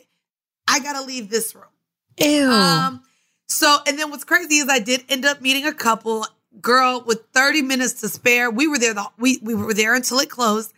[0.68, 1.66] I got to leave this room.
[2.18, 2.50] Ew.
[2.50, 3.04] Um,
[3.48, 6.26] so, and then what's crazy is I did end up meeting a couple
[6.62, 8.50] girl with 30 minutes to spare.
[8.50, 10.74] We were there, the, we, we were there until it closed.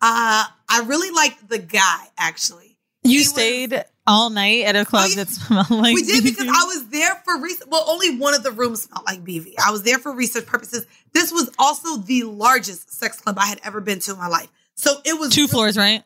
[0.00, 2.76] Uh, I really liked the guy actually.
[3.02, 6.64] You stayed all night at a club that smelled like Oh, we did because I
[6.64, 7.68] was there for research.
[7.70, 9.54] Well, only one of the rooms smelled like BV.
[9.64, 10.86] I was there for research purposes.
[11.12, 14.48] This was also the largest sex club I had ever been to in my life.
[14.74, 16.04] So it was two floors, right?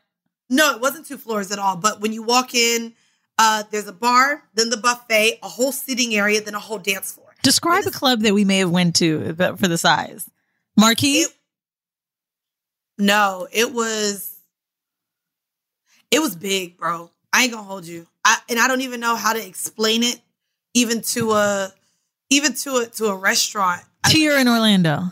[0.51, 1.77] No, it wasn't two floors at all.
[1.77, 2.93] But when you walk in,
[3.39, 7.12] uh, there's a bar, then the buffet, a whole seating area, then a whole dance
[7.12, 7.28] floor.
[7.43, 10.28] Describe a club that we may have went to for the size.
[10.77, 11.24] Marquee.
[12.98, 14.35] No, it was
[16.10, 17.10] it was big, bro.
[17.32, 18.06] I ain't gonna hold you.
[18.24, 20.20] I, and I don't even know how to explain it,
[20.74, 21.72] even to a
[22.28, 23.82] even to a to a restaurant.
[24.09, 25.05] Here in Orlando.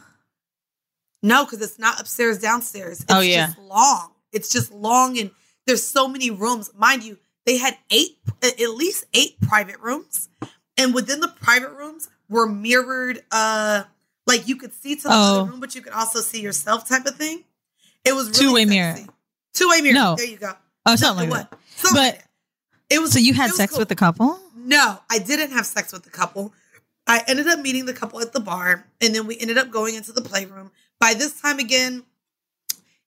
[1.22, 3.00] No, because it's not upstairs, downstairs.
[3.00, 3.46] It's Oh, yeah.
[3.46, 4.10] just long.
[4.32, 5.30] It's just long, and
[5.66, 6.70] there's so many rooms.
[6.76, 10.28] Mind you, they had eight, at least eight private rooms,
[10.76, 13.22] and within the private rooms were mirrored.
[13.30, 13.84] uh
[14.26, 15.40] Like you could see to the Oh.
[15.40, 17.44] other room, but you could also see yourself, type of thing.
[18.04, 18.98] It was really Two way mirror.
[19.54, 19.94] Two way mirror.
[19.94, 20.14] No.
[20.16, 20.52] There you go.
[20.86, 21.58] Oh, something like that.
[21.92, 22.22] but
[22.90, 23.12] it was.
[23.12, 23.80] So you had sex cool.
[23.80, 24.38] with the couple?
[24.56, 26.52] No, I didn't have sex with the couple.
[27.06, 29.94] I ended up meeting the couple at the bar, and then we ended up going
[29.94, 30.70] into the playroom.
[31.00, 32.02] By this time again,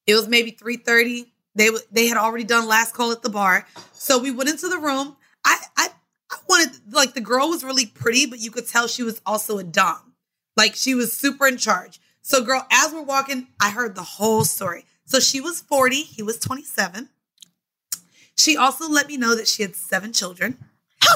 [0.06, 1.32] it was maybe three thirty.
[1.54, 4.68] They w- they had already done last call at the bar, so we went into
[4.68, 5.16] the room.
[5.44, 5.88] I I,
[6.30, 9.58] I wanted like the girl was really pretty, but you could tell she was also
[9.58, 10.14] a dom.
[10.56, 12.00] Like she was super in charge.
[12.22, 14.84] So, girl, as we're walking, I heard the whole story.
[15.04, 17.08] So she was forty, he was twenty seven.
[18.36, 20.58] She also let me know that she had seven children.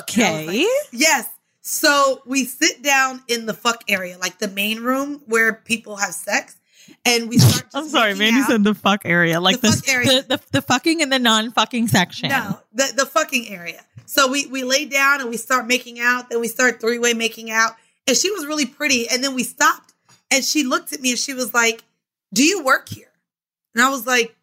[0.00, 0.66] Okay.
[0.92, 1.28] yes.
[1.62, 6.14] So we sit down in the fuck area, like the main room where people have
[6.14, 6.56] sex,
[7.04, 7.66] and we start.
[7.74, 10.08] I'm sorry, Mandii You said the fuck area, like The the fuck area.
[10.08, 12.28] The, the, the fucking and the non-fucking section.
[12.28, 13.82] No, the the fucking area.
[14.06, 16.30] So we we lay down and we start making out.
[16.30, 17.72] Then we start three way making out,
[18.06, 19.08] and she was really pretty.
[19.08, 19.94] And then we stopped,
[20.30, 21.84] and she looked at me and she was like,
[22.32, 23.12] "Do you work here?"
[23.74, 24.34] And I was like,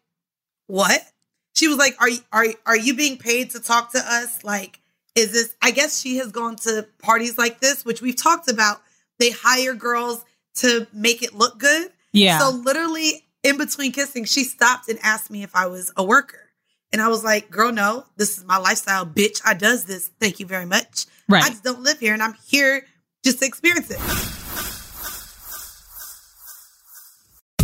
[0.66, 1.02] "What?"
[1.54, 4.44] She was like, "Are you are are you being paid to talk to us?
[4.44, 4.80] Like,
[5.14, 8.82] is this?" I guess she has gone to parties like this, which we've talked about.
[9.18, 10.24] They hire girls
[10.56, 11.90] to make it look good.
[12.14, 12.38] Yeah.
[12.38, 16.40] So literally in between kissing, she stopped and asked me if I was a worker.
[16.92, 19.40] And I was like, girl, no, this is my lifestyle, bitch.
[19.44, 20.10] I does this.
[20.20, 21.06] Thank you very much.
[21.28, 21.42] Right.
[21.42, 22.86] I just don't live here and I'm here
[23.24, 23.98] just to experience it.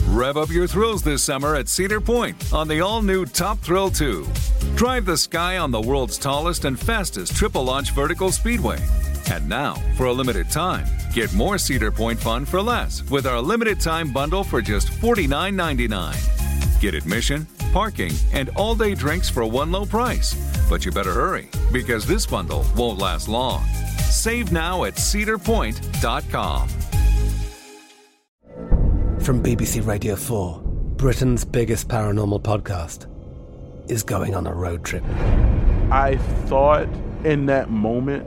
[0.09, 3.91] Rev up your thrills this summer at Cedar Point on the all new Top Thrill
[3.91, 4.27] 2.
[4.75, 8.79] Drive the sky on the world's tallest and fastest triple launch vertical speedway.
[9.31, 13.41] And now, for a limited time, get more Cedar Point fun for less with our
[13.41, 16.81] limited time bundle for just $49.99.
[16.81, 20.35] Get admission, parking, and all day drinks for one low price.
[20.69, 23.65] But you better hurry because this bundle won't last long.
[24.11, 26.69] Save now at cedarpoint.com.
[29.21, 30.61] From BBC Radio 4,
[30.97, 33.07] Britain's biggest paranormal podcast
[33.89, 35.05] is going on a road trip.
[35.93, 36.17] I
[36.47, 36.89] thought
[37.25, 38.27] in that moment,